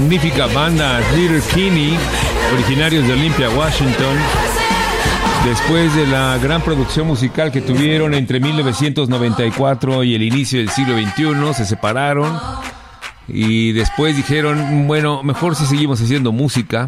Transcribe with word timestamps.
Magnífica 0.00 0.46
banda 0.46 1.00
Little 1.16 1.40
Kinney, 1.52 1.98
originarios 2.54 3.04
de 3.08 3.14
Olympia, 3.14 3.50
Washington. 3.50 4.16
Después 5.44 5.92
de 5.96 6.06
la 6.06 6.38
gran 6.38 6.62
producción 6.62 7.08
musical 7.08 7.50
que 7.50 7.60
tuvieron 7.60 8.14
entre 8.14 8.38
1994 8.38 10.04
y 10.04 10.14
el 10.14 10.22
inicio 10.22 10.60
del 10.60 10.70
siglo 10.70 10.96
XXI, 10.96 11.52
se 11.52 11.64
separaron 11.64 12.38
y 13.26 13.72
después 13.72 14.16
dijeron, 14.16 14.86
bueno, 14.86 15.24
mejor 15.24 15.56
si 15.56 15.66
seguimos 15.66 16.00
haciendo 16.00 16.30
música 16.30 16.86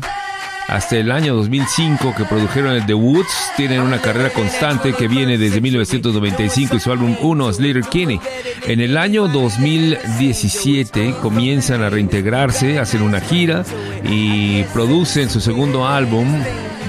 hasta 0.70 0.97
el 0.97 1.10
año 1.10 1.34
2005 1.34 2.14
que 2.16 2.25
produjeron 2.25 2.75
el 2.75 2.86
The 2.86 2.94
Woods. 2.94 3.53
Tienen 3.56 3.81
una 3.81 4.00
carrera 4.00 4.31
constante 4.31 4.92
que 4.92 5.08
viene 5.08 5.36
desde 5.36 5.60
1995 5.60 6.76
y 6.76 6.81
su 6.81 6.92
álbum 6.92 7.16
1, 7.20 7.53
Slater 7.53 7.82
Kinney. 7.82 8.20
En 8.66 8.81
el 8.81 8.97
año 8.97 9.26
2017 9.26 11.16
comienzan 11.20 11.82
a 11.82 11.91
reintegrarse, 11.91 12.78
hacen 12.78 13.03
una 13.03 13.20
gira 13.20 13.64
y 14.04 14.62
producen 14.72 15.28
su 15.28 15.41
segundo 15.41 15.88
álbum 15.88 16.26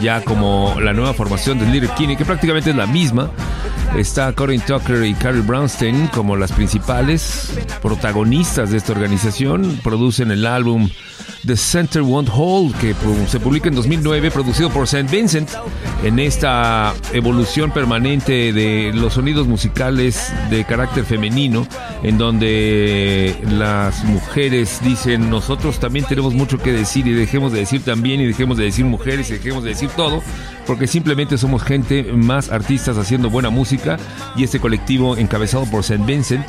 ya 0.02 0.22
como 0.22 0.76
la 0.80 0.94
nueva 0.94 1.14
formación 1.14 1.60
de 1.60 1.66
Little 1.66 1.90
Kinney, 1.98 2.16
que 2.16 2.26
prácticamente 2.26 2.70
es 2.70 2.76
la 2.76 2.88
misma. 2.88 3.32
Está 3.96 4.32
Corinne 4.34 4.64
Tucker 4.66 5.06
y 5.06 5.14
Carrie 5.14 5.42
Brownstein 5.42 6.08
como 6.08 6.38
las 6.38 6.54
principales 6.54 7.52
protagonistas 7.82 8.72
de 8.72 8.78
esta 8.78 8.94
organización. 8.94 9.80
Producen 9.84 10.32
el 10.32 10.46
álbum 10.46 10.90
The 11.46 11.58
Center 11.58 12.02
Won't 12.02 12.30
Hold, 12.32 12.76
que 12.78 12.96
se 13.28 13.40
publica 13.40 13.68
en 13.68 13.76
2009, 13.76 14.32
producido 14.32 14.70
por 14.70 14.84
St. 14.84 15.12
Vincent, 15.12 15.50
en 16.04 16.20
esta 16.20 16.94
evolución 17.14 17.72
permanente 17.72 18.54
de 18.54 18.92
los 18.94 19.16
sonidos 19.16 19.48
musicales 19.48 20.32
de 20.50 20.64
carácter 20.66 21.04
femenino, 21.04 21.68
en 22.04 22.18
donde 22.18 23.36
las 23.50 24.04
mujeres 24.04 24.80
dicen, 24.84 25.30
nosotros 25.30 25.80
también 25.80 26.06
tenemos 26.06 26.34
mucho 26.34 26.60
que 26.60 26.72
decir 26.72 27.08
y 27.08 27.14
dejemos 27.14 27.52
de 27.52 27.60
decir 27.60 27.84
también 27.84 28.22
y 28.22 28.26
dejemos 28.26 28.58
de 28.58 28.66
decir 28.66 28.86
mujeres 28.86 29.30
y 29.32 29.34
dejemos 29.34 29.64
de 29.64 29.72
decir 29.72 29.90
todo, 29.96 30.22
porque 30.68 30.86
simplemente 30.86 31.40
somos 31.40 31.64
gente 31.64 32.04
más 32.04 32.52
artistas 32.52 32.98
haciendo 32.98 33.30
buena 33.32 33.50
música 33.50 33.81
y 34.36 34.44
este 34.44 34.60
colectivo 34.60 35.18
encabezado 35.18 35.66
por 35.66 35.82
St. 35.82 36.04
Vincent 36.06 36.48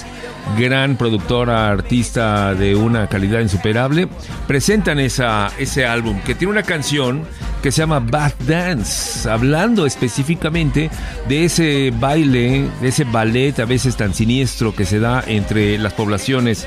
gran 0.59 0.97
productora, 0.97 1.71
artista 1.71 2.55
de 2.55 2.75
una 2.75 3.09
calidad 3.09 3.41
insuperable, 3.41 4.09
presentan 4.47 4.99
ese 4.99 5.85
álbum 5.87 6.21
que 6.21 6.35
tiene 6.35 6.53
una 6.53 6.63
canción 6.63 7.23
que 7.63 7.71
se 7.71 7.79
llama 7.79 8.01
Bad 8.01 8.33
Dance, 8.47 9.29
hablando 9.29 9.87
específicamente 9.87 10.91
de 11.29 11.45
ese 11.45 11.93
baile, 11.99 12.69
de 12.81 12.89
ese 12.89 13.05
ballet 13.05 13.59
a 13.61 13.65
veces 13.65 13.97
tan 13.97 14.15
siniestro 14.15 14.75
que 14.75 14.85
se 14.85 14.99
da 14.99 15.23
entre 15.27 15.79
las 15.79 15.93
poblaciones 15.93 16.67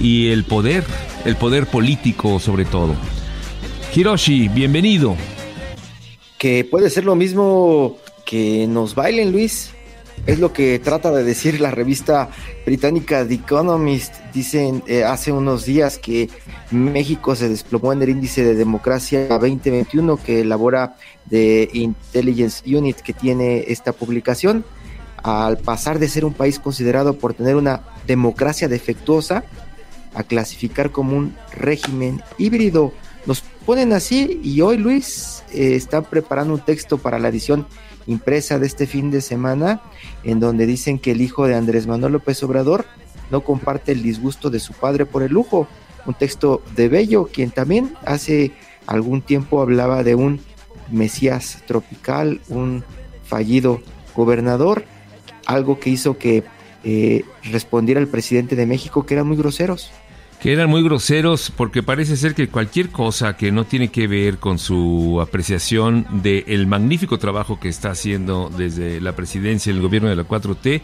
y 0.00 0.28
el 0.28 0.44
poder, 0.44 0.84
el 1.24 1.36
poder 1.36 1.66
político 1.66 2.38
sobre 2.38 2.64
todo. 2.64 2.94
Hiroshi, 3.94 4.48
bienvenido. 4.48 5.16
Que 6.38 6.64
puede 6.64 6.88
ser 6.88 7.04
lo 7.04 7.16
mismo 7.16 7.96
que 8.24 8.66
nos 8.68 8.94
bailen, 8.94 9.32
Luis. 9.32 9.72
Es 10.28 10.38
lo 10.38 10.52
que 10.52 10.78
trata 10.78 11.10
de 11.10 11.24
decir 11.24 11.58
la 11.58 11.70
revista 11.70 12.28
británica 12.66 13.26
The 13.26 13.32
Economist. 13.32 14.14
Dicen 14.34 14.82
eh, 14.86 15.02
hace 15.02 15.32
unos 15.32 15.64
días 15.64 15.96
que 15.96 16.28
México 16.70 17.34
se 17.34 17.48
desplomó 17.48 17.94
en 17.94 18.02
el 18.02 18.10
índice 18.10 18.44
de 18.44 18.54
democracia 18.54 19.26
2021 19.26 20.18
que 20.18 20.42
elabora 20.42 20.96
de 21.24 21.70
Intelligence 21.72 22.62
Unit 22.76 22.98
que 22.98 23.14
tiene 23.14 23.64
esta 23.68 23.94
publicación. 23.94 24.66
Al 25.22 25.56
pasar 25.56 25.98
de 25.98 26.10
ser 26.10 26.26
un 26.26 26.34
país 26.34 26.58
considerado 26.58 27.14
por 27.14 27.32
tener 27.32 27.56
una 27.56 27.80
democracia 28.06 28.68
defectuosa 28.68 29.44
a 30.12 30.24
clasificar 30.24 30.90
como 30.90 31.16
un 31.16 31.34
régimen 31.56 32.22
híbrido. 32.36 32.92
Nos 33.24 33.40
ponen 33.64 33.94
así 33.94 34.42
y 34.44 34.60
hoy 34.60 34.76
Luis 34.76 35.42
eh, 35.54 35.74
está 35.74 36.02
preparando 36.02 36.52
un 36.52 36.60
texto 36.60 36.98
para 36.98 37.18
la 37.18 37.28
edición 37.28 37.66
impresa 38.08 38.58
de 38.58 38.66
este 38.66 38.86
fin 38.86 39.12
de 39.12 39.20
semana 39.20 39.80
en 40.24 40.40
donde 40.40 40.66
dicen 40.66 40.98
que 40.98 41.12
el 41.12 41.20
hijo 41.20 41.46
de 41.46 41.54
Andrés 41.54 41.86
Manuel 41.86 42.14
López 42.14 42.42
Obrador 42.42 42.86
no 43.30 43.42
comparte 43.42 43.92
el 43.92 44.02
disgusto 44.02 44.50
de 44.50 44.58
su 44.58 44.72
padre 44.72 45.06
por 45.06 45.22
el 45.22 45.32
lujo. 45.32 45.68
Un 46.06 46.14
texto 46.14 46.62
de 46.74 46.88
Bello, 46.88 47.28
quien 47.32 47.50
también 47.50 47.94
hace 48.04 48.52
algún 48.86 49.22
tiempo 49.22 49.60
hablaba 49.60 50.02
de 50.02 50.14
un 50.14 50.40
Mesías 50.90 51.62
tropical, 51.66 52.40
un 52.48 52.82
fallido 53.24 53.80
gobernador, 54.16 54.84
algo 55.44 55.78
que 55.78 55.90
hizo 55.90 56.16
que 56.16 56.44
eh, 56.82 57.24
respondiera 57.44 58.00
el 58.00 58.08
presidente 58.08 58.56
de 58.56 58.64
México 58.64 59.04
que 59.04 59.14
eran 59.14 59.28
muy 59.28 59.36
groseros 59.36 59.90
que 60.40 60.52
eran 60.52 60.70
muy 60.70 60.82
groseros 60.82 61.52
porque 61.56 61.82
parece 61.82 62.16
ser 62.16 62.34
que 62.34 62.48
cualquier 62.48 62.90
cosa 62.90 63.36
que 63.36 63.50
no 63.50 63.64
tiene 63.64 63.90
que 63.90 64.06
ver 64.06 64.38
con 64.38 64.58
su 64.58 65.20
apreciación 65.20 66.06
del 66.22 66.66
magnífico 66.66 67.18
trabajo 67.18 67.58
que 67.58 67.68
está 67.68 67.90
haciendo 67.90 68.50
desde 68.56 69.00
la 69.00 69.16
presidencia 69.16 69.70
el 69.70 69.80
gobierno 69.80 70.08
de 70.08 70.16
la 70.16 70.24
4T 70.24 70.80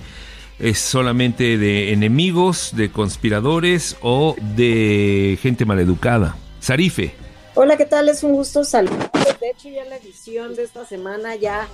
es 0.58 0.78
solamente 0.78 1.58
de 1.58 1.92
enemigos, 1.92 2.72
de 2.74 2.90
conspiradores 2.90 3.96
o 4.02 4.36
de 4.56 5.38
gente 5.40 5.64
maleducada. 5.64 6.36
Sarife. 6.60 7.14
Hola, 7.54 7.76
¿qué 7.76 7.84
tal? 7.84 8.08
Es 8.08 8.22
un 8.24 8.32
gusto 8.32 8.64
saludar. 8.64 9.10
De 9.40 9.50
hecho, 9.50 9.68
ya 9.68 9.84
la 9.84 9.96
edición 9.96 10.54
de 10.54 10.64
esta 10.64 10.84
semana 10.84 11.36
ya 11.36 11.68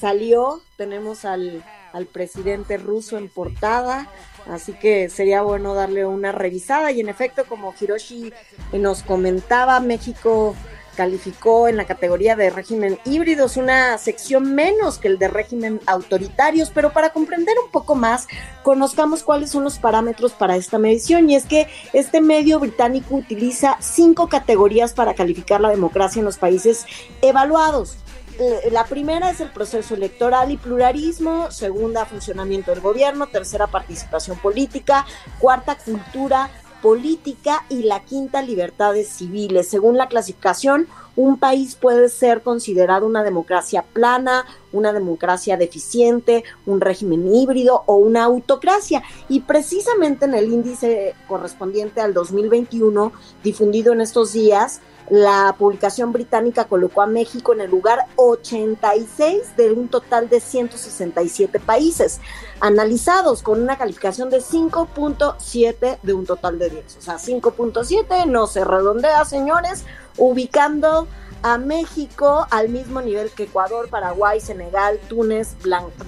salió. 0.00 0.60
Tenemos 0.76 1.24
al, 1.24 1.64
al 1.94 2.04
presidente 2.04 2.76
ruso 2.76 3.16
en 3.16 3.30
portada 3.30 4.10
Así 4.50 4.74
que 4.74 5.08
sería 5.08 5.42
bueno 5.42 5.74
darle 5.74 6.06
una 6.06 6.32
revisada 6.32 6.92
y 6.92 7.00
en 7.00 7.08
efecto, 7.08 7.44
como 7.48 7.74
Hiroshi 7.78 8.32
nos 8.72 9.02
comentaba, 9.02 9.80
México 9.80 10.54
calificó 10.96 11.66
en 11.66 11.76
la 11.76 11.86
categoría 11.86 12.36
de 12.36 12.50
régimen 12.50 13.00
híbridos 13.04 13.56
una 13.56 13.98
sección 13.98 14.54
menos 14.54 14.98
que 14.98 15.08
el 15.08 15.18
de 15.18 15.26
régimen 15.26 15.80
autoritarios, 15.86 16.70
pero 16.70 16.92
para 16.92 17.10
comprender 17.10 17.56
un 17.64 17.70
poco 17.72 17.96
más, 17.96 18.28
conozcamos 18.62 19.24
cuáles 19.24 19.50
son 19.50 19.64
los 19.64 19.78
parámetros 19.78 20.32
para 20.32 20.54
esta 20.54 20.78
medición 20.78 21.28
y 21.28 21.34
es 21.34 21.46
que 21.46 21.66
este 21.92 22.20
medio 22.20 22.60
británico 22.60 23.16
utiliza 23.16 23.76
cinco 23.80 24.28
categorías 24.28 24.92
para 24.92 25.14
calificar 25.14 25.60
la 25.60 25.70
democracia 25.70 26.20
en 26.20 26.26
los 26.26 26.38
países 26.38 26.86
evaluados. 27.22 27.96
Eh, 28.38 28.68
la 28.72 28.84
primera 28.86 29.30
es 29.30 29.40
el 29.40 29.50
proceso 29.50 29.94
electoral 29.94 30.50
y 30.50 30.56
pluralismo, 30.56 31.52
segunda 31.52 32.04
funcionamiento 32.04 32.72
del 32.72 32.80
gobierno, 32.80 33.28
tercera 33.28 33.68
participación 33.68 34.36
política, 34.38 35.06
cuarta 35.38 35.76
cultura 35.76 36.50
política 36.82 37.64
y 37.68 37.84
la 37.84 38.00
quinta 38.00 38.42
libertades 38.42 39.08
civiles. 39.08 39.68
Según 39.68 39.96
la 39.96 40.08
clasificación, 40.08 40.88
un 41.16 41.38
país 41.38 41.76
puede 41.76 42.08
ser 42.08 42.42
considerado 42.42 43.06
una 43.06 43.22
democracia 43.22 43.84
plana, 43.92 44.44
una 44.72 44.92
democracia 44.92 45.56
deficiente, 45.56 46.42
un 46.66 46.80
régimen 46.80 47.32
híbrido 47.32 47.84
o 47.86 47.94
una 47.94 48.24
autocracia. 48.24 49.02
Y 49.28 49.40
precisamente 49.40 50.24
en 50.24 50.34
el 50.34 50.52
índice 50.52 51.14
correspondiente 51.28 52.00
al 52.00 52.12
2021, 52.12 53.12
difundido 53.42 53.92
en 53.92 54.00
estos 54.00 54.32
días, 54.32 54.80
la 55.10 55.54
publicación 55.58 56.12
británica 56.12 56.64
colocó 56.64 57.02
a 57.02 57.06
México 57.06 57.52
en 57.52 57.60
el 57.60 57.70
lugar 57.70 58.06
86 58.16 59.56
de 59.56 59.72
un 59.72 59.88
total 59.88 60.28
de 60.28 60.40
167 60.40 61.60
países 61.60 62.20
analizados 62.60 63.42
con 63.42 63.62
una 63.62 63.76
calificación 63.76 64.30
de 64.30 64.38
5.7 64.38 65.98
de 66.02 66.12
un 66.12 66.24
total 66.24 66.58
de 66.58 66.70
10. 66.70 66.96
O 66.96 67.02
sea, 67.02 67.16
5.7 67.16 68.26
no 68.26 68.46
se 68.46 68.64
redondea, 68.64 69.24
señores, 69.24 69.84
ubicando 70.16 71.06
a 71.44 71.58
México 71.58 72.46
al 72.50 72.70
mismo 72.70 73.02
nivel 73.02 73.30
que 73.30 73.42
Ecuador, 73.42 73.90
Paraguay, 73.90 74.40
Senegal, 74.40 74.98
Túnez, 75.08 75.54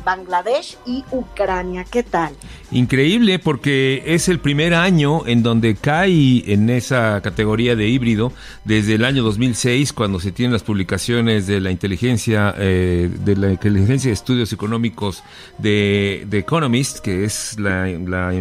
Bangladesh 0.02 0.78
y 0.87 1.04
Ucrania. 1.10 1.84
¿Qué 1.84 2.02
tal? 2.02 2.34
Increíble 2.72 3.38
porque 3.38 4.02
es 4.06 4.28
el 4.28 4.40
primer 4.40 4.74
año 4.74 5.24
en 5.28 5.44
donde 5.44 5.76
cae 5.76 6.42
en 6.52 6.68
esa 6.68 7.20
categoría 7.22 7.76
de 7.76 7.88
híbrido 7.88 8.32
desde 8.64 8.94
el 8.94 9.04
año 9.04 9.22
2006 9.22 9.92
cuando 9.92 10.18
se 10.18 10.32
tienen 10.32 10.52
las 10.52 10.64
publicaciones 10.64 11.46
de 11.46 11.60
la 11.60 11.70
inteligencia 11.70 12.52
eh, 12.58 13.08
de 13.24 13.36
la 13.36 13.52
inteligencia 13.52 14.08
de 14.08 14.14
estudios 14.14 14.52
económicos 14.52 15.22
de, 15.58 16.26
de 16.28 16.38
Economist 16.38 16.98
que 16.98 17.22
es 17.22 17.56
la, 17.60 17.86
la, 17.86 18.32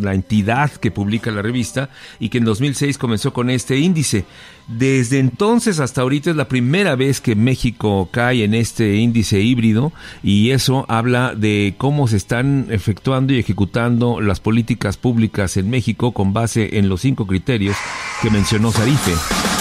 la 0.00 0.14
entidad 0.14 0.70
que 0.70 0.90
publica 0.90 1.30
la 1.30 1.42
revista 1.42 1.90
y 2.18 2.30
que 2.30 2.38
en 2.38 2.46
2006 2.46 2.96
comenzó 2.96 3.34
con 3.34 3.50
este 3.50 3.76
índice. 3.76 4.24
Desde 4.66 5.18
entonces 5.18 5.78
hasta 5.78 6.00
ahorita 6.00 6.30
es 6.30 6.36
la 6.36 6.48
primera 6.48 6.96
vez 6.96 7.20
que 7.20 7.34
México 7.34 8.08
cae 8.10 8.44
en 8.44 8.54
este 8.54 8.96
índice 8.96 9.42
híbrido 9.42 9.92
y 10.22 10.52
eso 10.52 10.86
habla 10.88 11.34
de 11.34 11.74
cómo 11.76 12.08
se 12.08 12.16
están 12.16 12.68
efectuando 12.70 13.34
y 13.34 13.40
ejecutando 13.40 13.73
las 13.74 14.40
políticas 14.40 14.96
públicas 14.96 15.56
en 15.56 15.68
México 15.68 16.12
con 16.12 16.32
base 16.32 16.78
en 16.78 16.88
los 16.88 17.00
cinco 17.00 17.26
criterios 17.26 17.76
que 18.22 18.30
mencionó 18.30 18.70
Sarife. 18.70 19.53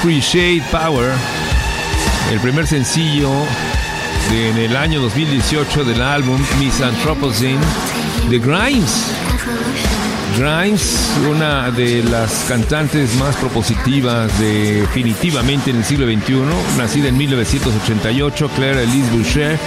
Appreciate 0.00 0.62
Power, 0.70 1.12
el 2.32 2.40
primer 2.40 2.66
sencillo 2.66 3.30
de, 4.30 4.48
en 4.48 4.56
el 4.56 4.74
año 4.74 4.98
2018 5.02 5.84
del 5.84 6.00
álbum 6.00 6.40
Misanthropocene 6.58 7.60
de 8.30 8.38
Grimes. 8.38 9.12
Grimes, 10.38 11.06
una 11.28 11.70
de 11.70 12.02
las 12.02 12.46
cantantes 12.48 13.14
más 13.16 13.36
propositivas 13.36 14.32
definitivamente 14.40 15.68
en 15.68 15.76
el 15.76 15.84
siglo 15.84 16.06
XXI, 16.06 16.78
nacida 16.78 17.08
en 17.08 17.18
1988, 17.18 18.50
Claire 18.56 18.84
Elise 18.84 19.10
Boucher, 19.10 19.58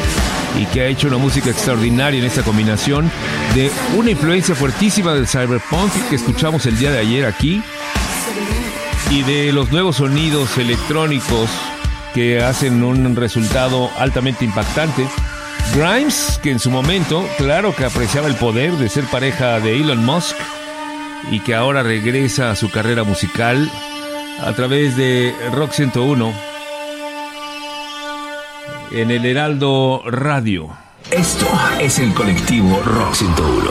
y 0.59 0.65
que 0.65 0.81
ha 0.81 0.87
hecho 0.87 1.09
una 1.09 1.17
música 1.17 1.51
extraordinaria 1.51 2.19
en 2.19 2.25
esta 2.25 2.41
combinación 2.41 3.11
de 3.53 3.71
una 3.95 4.09
influencia 4.09 4.55
fuertísima 4.55 5.13
del 5.13 5.27
cyberpunk 5.27 5.91
que 6.09 6.15
escuchamos 6.15 6.65
el 6.65 6.75
día 6.79 6.89
de 6.89 6.97
ayer 6.97 7.25
aquí, 7.27 7.61
y 9.13 9.21
de 9.21 9.51
los 9.51 9.71
nuevos 9.71 9.97
sonidos 9.97 10.57
electrónicos 10.57 11.47
que 12.15 12.41
hacen 12.41 12.83
un 12.83 13.15
resultado 13.15 13.91
altamente 13.99 14.43
impactante. 14.43 15.05
Grimes, 15.75 16.39
que 16.41 16.49
en 16.49 16.59
su 16.59 16.71
momento, 16.71 17.23
claro 17.37 17.75
que 17.75 17.85
apreciaba 17.85 18.27
el 18.27 18.33
poder 18.33 18.71
de 18.73 18.89
ser 18.89 19.03
pareja 19.05 19.59
de 19.59 19.79
Elon 19.79 20.03
Musk 20.03 20.35
y 21.31 21.41
que 21.41 21.53
ahora 21.53 21.83
regresa 21.83 22.49
a 22.49 22.55
su 22.55 22.71
carrera 22.71 23.03
musical 23.03 23.69
a 24.41 24.51
través 24.53 24.97
de 24.97 25.31
Rock 25.53 25.73
101 25.73 26.33
en 28.93 29.11
el 29.11 29.25
Heraldo 29.27 30.01
Radio. 30.07 30.69
Esto 31.11 31.47
es 31.79 31.99
el 31.99 32.15
colectivo 32.15 32.81
Rock 32.83 33.13
101. 33.13 33.69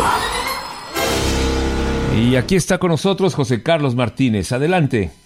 Y 2.21 2.37
aquí 2.37 2.55
está 2.55 2.79
con 2.79 2.91
nosotros 2.91 3.35
José 3.35 3.65
Carlos 3.65 3.97
Martínez. 3.97 4.53
Adelante. 4.53 5.22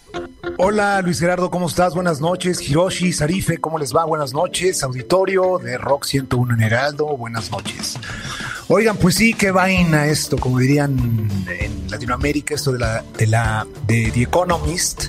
Hola 0.59 1.03
Luis 1.03 1.21
Gerardo, 1.21 1.51
¿cómo 1.51 1.67
estás? 1.67 1.95
Buenas 1.95 2.23
noches. 2.23 2.67
Hiroshi, 2.67 3.13
Sarife, 3.13 3.59
¿cómo 3.59 3.79
les 3.79 3.95
va? 3.95 4.07
Buenas 4.07 4.33
noches. 4.33 4.83
Auditorio 4.83 5.59
de 5.59 5.77
Rock 5.77 6.05
101 6.05 6.55
en 6.55 6.63
Heraldo, 6.63 7.15
buenas 7.15 7.51
noches. 7.51 7.99
Oigan, 8.69 8.97
pues 8.97 9.17
sí, 9.17 9.35
qué 9.35 9.51
vaina 9.51 10.07
esto, 10.07 10.39
como 10.39 10.59
dirían 10.59 11.29
en 11.47 11.91
Latinoamérica, 11.91 12.55
esto 12.55 12.73
de 12.73 12.79
la 12.79 13.05
de 13.19 13.27
la 13.27 13.67
de 13.87 14.11
The 14.13 14.23
Economist 14.23 15.09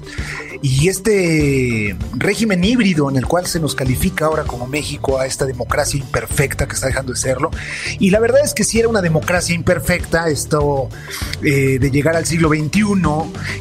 y 0.62 0.88
este 0.88 1.96
régimen 2.16 2.64
híbrido 2.64 3.10
en 3.10 3.18
el 3.18 3.26
cual 3.26 3.46
se 3.46 3.60
nos 3.60 3.76
califica 3.76 4.26
ahora 4.26 4.44
como 4.44 4.68
México 4.68 5.20
a 5.20 5.26
esta 5.26 5.46
democracia 5.46 6.00
imperfecta 6.00 6.68
que 6.68 6.74
está 6.74 6.88
dejando 6.88 7.14
de 7.14 7.20
serlo. 7.20 7.52
Y 8.00 8.10
la 8.10 8.20
verdad 8.20 8.42
es 8.44 8.54
que 8.54 8.64
si 8.64 8.80
era 8.80 8.88
una 8.88 9.02
democracia 9.02 9.56
imperfecta, 9.56 10.30
esto 10.30 10.90
eh, 11.44 11.80
de 11.80 11.92
llegar 11.92 12.16
al 12.16 12.26
siglo 12.26 12.50
XXI, 12.50 12.84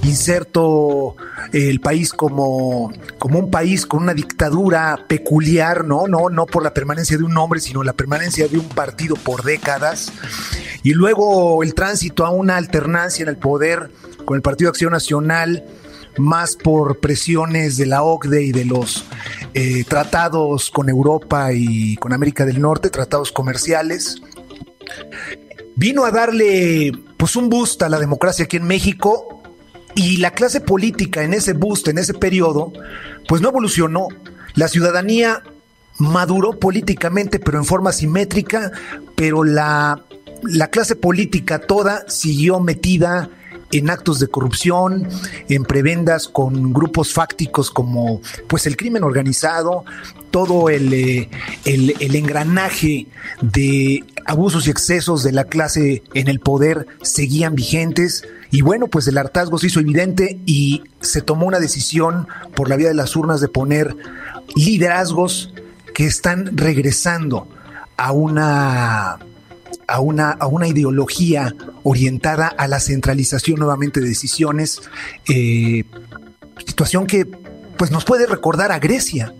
inserto 0.04 1.16
el 1.52 1.80
país 1.80 2.12
como, 2.12 2.92
como 3.18 3.38
un 3.38 3.50
país 3.50 3.86
con 3.86 4.02
una 4.02 4.14
dictadura 4.14 4.98
peculiar, 5.08 5.84
¿no? 5.84 6.06
No, 6.06 6.28
no 6.28 6.46
por 6.46 6.62
la 6.62 6.74
permanencia 6.74 7.16
de 7.16 7.24
un 7.24 7.36
hombre, 7.36 7.60
sino 7.60 7.82
la 7.82 7.92
permanencia 7.92 8.48
de 8.48 8.58
un 8.58 8.68
partido 8.68 9.16
por 9.16 9.42
décadas. 9.42 10.12
Y 10.82 10.92
luego 10.92 11.62
el 11.62 11.74
tránsito 11.74 12.24
a 12.24 12.30
una 12.30 12.56
alternancia 12.56 13.22
en 13.22 13.28
el 13.28 13.36
poder 13.36 13.90
con 14.24 14.36
el 14.36 14.42
Partido 14.42 14.70
Acción 14.70 14.92
Nacional, 14.92 15.64
más 16.18 16.56
por 16.56 16.98
presiones 16.98 17.76
de 17.76 17.86
la 17.86 18.02
OCDE 18.02 18.42
y 18.42 18.52
de 18.52 18.64
los 18.64 19.04
eh, 19.54 19.84
tratados 19.84 20.70
con 20.70 20.88
Europa 20.88 21.52
y 21.52 21.96
con 21.96 22.12
América 22.12 22.44
del 22.44 22.60
Norte, 22.60 22.90
tratados 22.90 23.32
comerciales. 23.32 24.20
Vino 25.74 26.04
a 26.04 26.10
darle 26.10 26.92
pues 27.16 27.36
un 27.36 27.48
boost 27.48 27.82
a 27.82 27.88
la 27.88 27.98
democracia 27.98 28.44
aquí 28.44 28.56
en 28.56 28.66
México 28.66 29.42
y 29.94 30.18
la 30.18 30.32
clase 30.32 30.60
política 30.60 31.22
en 31.22 31.34
ese 31.34 31.52
boost, 31.52 31.88
en 31.88 31.98
ese 31.98 32.14
periodo, 32.14 32.72
pues 33.28 33.42
no 33.42 33.48
evolucionó. 33.48 34.08
La 34.54 34.68
ciudadanía 34.68 35.42
maduró 35.98 36.58
políticamente, 36.58 37.38
pero 37.38 37.58
en 37.58 37.64
forma 37.64 37.92
simétrica, 37.92 38.72
pero 39.14 39.44
la, 39.44 40.02
la 40.42 40.68
clase 40.68 40.96
política 40.96 41.58
toda 41.58 42.08
siguió 42.08 42.60
metida 42.60 43.30
en 43.72 43.90
actos 43.90 44.18
de 44.18 44.28
corrupción, 44.28 45.08
en 45.48 45.64
prebendas 45.64 46.28
con 46.28 46.72
grupos 46.72 47.12
fácticos 47.12 47.70
como 47.70 48.20
pues 48.48 48.66
el 48.66 48.76
crimen 48.76 49.04
organizado, 49.04 49.84
todo 50.30 50.68
el, 50.68 50.92
eh, 50.92 51.28
el, 51.64 51.94
el, 52.00 52.14
engranaje 52.14 53.06
de 53.40 54.04
abusos 54.26 54.66
y 54.66 54.70
excesos 54.70 55.22
de 55.22 55.32
la 55.32 55.44
clase 55.44 56.02
en 56.14 56.28
el 56.28 56.40
poder 56.40 56.86
seguían 57.02 57.54
vigentes. 57.54 58.24
Y 58.50 58.62
bueno, 58.62 58.88
pues 58.88 59.08
el 59.08 59.18
hartazgo 59.18 59.58
se 59.58 59.68
hizo 59.68 59.80
evidente 59.80 60.38
y 60.46 60.84
se 61.00 61.22
tomó 61.22 61.46
una 61.46 61.60
decisión 61.60 62.28
por 62.54 62.68
la 62.68 62.76
vía 62.76 62.88
de 62.88 62.94
las 62.94 63.16
urnas 63.16 63.40
de 63.40 63.48
poner 63.48 63.96
liderazgos 64.54 65.52
que 65.94 66.06
están 66.06 66.56
regresando 66.56 67.48
a 67.96 68.12
una 68.12 69.18
a 69.88 70.00
una, 70.00 70.30
a 70.30 70.46
una 70.46 70.68
ideología 70.68 71.54
orientada 71.82 72.48
a 72.48 72.66
la 72.68 72.80
centralización 72.80 73.58
nuevamente 73.58 74.00
de 74.00 74.08
decisiones, 74.08 74.82
eh, 75.28 75.84
situación 76.66 77.06
que 77.06 77.26
pues 77.76 77.90
nos 77.90 78.04
puede 78.04 78.26
recordar 78.26 78.72
a 78.72 78.78
Grecia, 78.78 79.34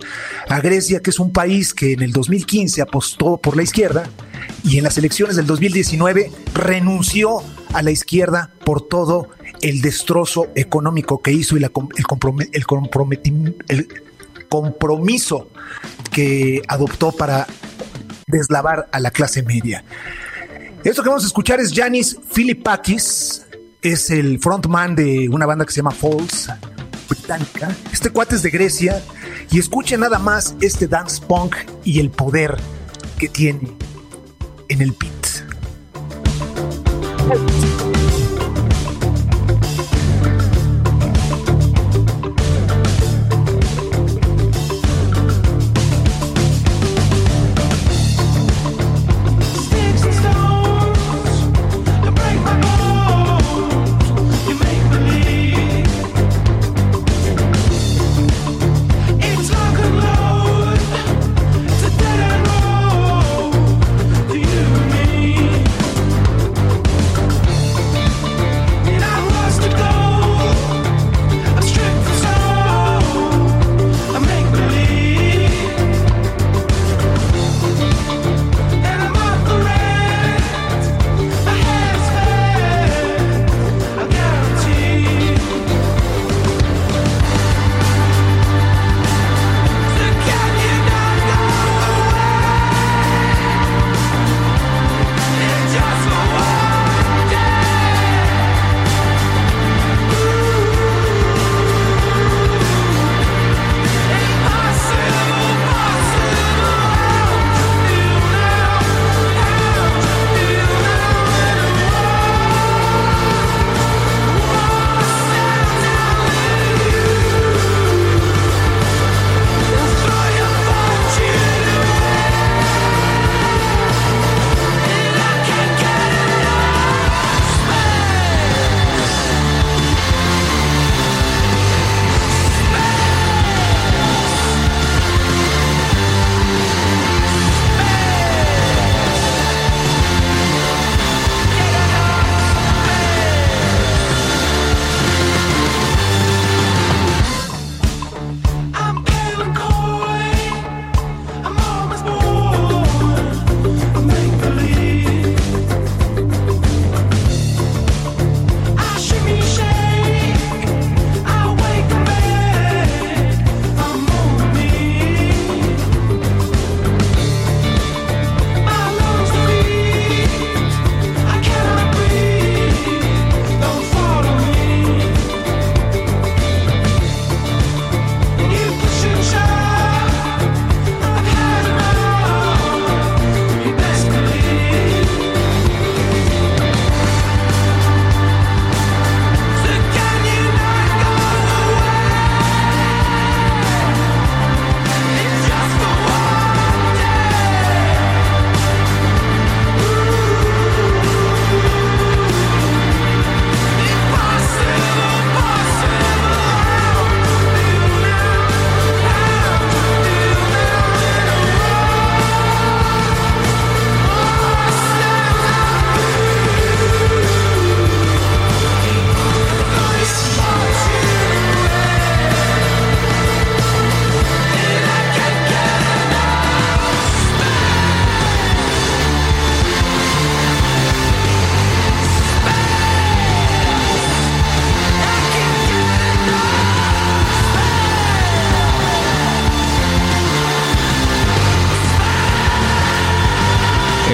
a 0.49 0.61
Grecia 0.61 1.01
que 1.01 1.11
es 1.11 1.19
un 1.19 1.33
país 1.33 1.73
que 1.73 1.95
en 1.95 2.03
el 2.03 2.13
2015 2.13 2.83
apostó 2.83 3.39
por 3.39 3.57
la 3.57 3.63
izquierda 3.63 4.09
y 4.63 4.79
en 4.79 4.85
las 4.85 4.99
elecciones 4.99 5.37
del 5.37 5.47
2019 5.47 6.31
renunció 6.55 7.43
a 7.73 7.83
la 7.83 7.91
izquierda 7.91 8.51
por 8.65 8.83
todo 8.83 9.31
el 9.63 9.81
destrozo 9.81 10.49
económico 10.55 11.23
que 11.23 11.33
hizo 11.33 11.57
y 11.57 11.61
la, 11.61 11.71
el, 11.97 12.07
compromet, 12.07 13.27
el, 13.27 13.57
el 13.69 13.89
compromiso 14.49 15.49
que 16.13 16.63
adoptó 16.69 17.13
para 17.13 17.47
deslavar 18.27 18.89
a 18.93 19.01
la 19.01 19.11
clase 19.11 19.43
media. 19.43 19.85
Esto 20.87 21.03
que 21.03 21.09
vamos 21.09 21.25
a 21.25 21.27
escuchar 21.27 21.59
es 21.59 21.73
Janis 21.75 22.17
Filipakis, 22.31 23.45
es 23.83 24.09
el 24.09 24.39
frontman 24.39 24.95
de 24.95 25.29
una 25.29 25.45
banda 25.45 25.65
que 25.67 25.73
se 25.73 25.79
llama 25.79 25.91
Falls, 25.91 26.49
británica. 27.09 27.75
Este 27.93 28.11
cuate 28.11 28.37
es 28.37 28.43
de 28.45 28.51
Grecia 28.51 29.03
y 29.51 29.59
escuche 29.59 29.99
nada 29.99 30.21
más 30.21 30.55
este 30.61 30.87
dance 30.87 31.21
punk 31.21 31.57
y 31.83 31.99
el 31.99 32.11
poder 32.11 32.57
que 33.19 33.29
tiene 33.29 33.77
en 34.69 34.81
el 34.81 34.93
beat. 34.93 35.27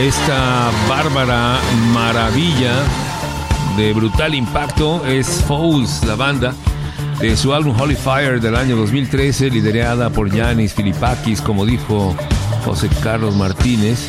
Esta 0.02 0.72
bárbara 0.88 1.60
maravilla 1.92 2.74
de 3.76 3.92
brutal 3.92 4.34
impacto 4.34 5.06
es 5.06 5.28
Foles, 5.46 6.02
la 6.04 6.16
banda 6.16 6.54
de 7.20 7.36
su 7.36 7.54
álbum 7.54 7.80
Holy 7.80 7.94
Fire 7.94 8.40
del 8.40 8.56
año 8.56 8.74
2013, 8.76 9.50
liderada 9.50 10.10
por 10.10 10.28
Yanis 10.28 10.74
Filipakis, 10.74 11.40
como 11.40 11.64
dijo 11.64 12.16
José 12.64 12.88
Carlos 13.00 13.36
Martínez, 13.36 14.08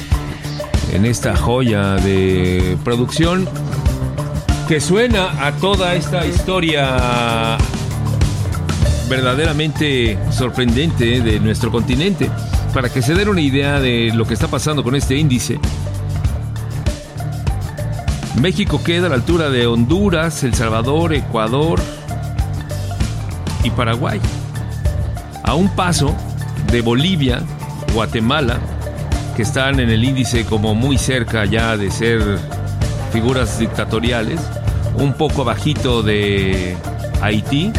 en 0.94 1.06
esta 1.06 1.36
joya 1.36 1.96
de 1.98 2.76
producción 2.84 3.48
que 4.68 4.82
suena 4.82 5.46
a 5.46 5.52
toda 5.52 5.94
esta 5.94 6.26
historia 6.26 7.58
verdaderamente 9.08 10.18
sorprendente 10.32 11.22
de 11.22 11.40
nuestro 11.40 11.72
continente. 11.72 12.32
Para 12.74 12.90
que 12.90 13.04
se 13.04 13.14
den 13.14 13.30
una 13.30 13.42
idea 13.42 13.80
de 13.80 14.12
lo 14.16 14.26
que 14.26 14.34
está 14.34 14.48
pasando 14.48 14.84
con 14.84 14.96
este 14.96 15.16
índice, 15.16 15.60
México 18.40 18.84
queda 18.84 19.08
a 19.08 19.10
la 19.10 19.16
altura 19.16 19.50
de 19.50 19.68
Honduras, 19.68 20.44
El 20.44 20.54
Salvador, 20.54 21.14
Ecuador 21.14 21.80
y 23.64 23.70
Paraguay. 23.70 24.20
A 25.44 25.54
un 25.54 25.70
paso 25.70 26.16
de 26.72 26.82
Bolivia, 26.82 27.42
Guatemala, 27.94 28.60
que 29.36 29.44
están 29.44 29.80
en 29.80 29.90
el 29.90 30.04
índice 30.04 30.46
como 30.46 30.74
muy 30.74 30.98
cerca 30.98 31.46
ya 31.46 31.78
de 31.78 31.92
ser 31.92 32.40
figuras 33.12 33.60
dictatoriales, 33.60 34.40
un 34.96 35.14
poco 35.14 35.44
bajito 35.44 36.02
de 36.02 36.76
Haití 37.22 37.72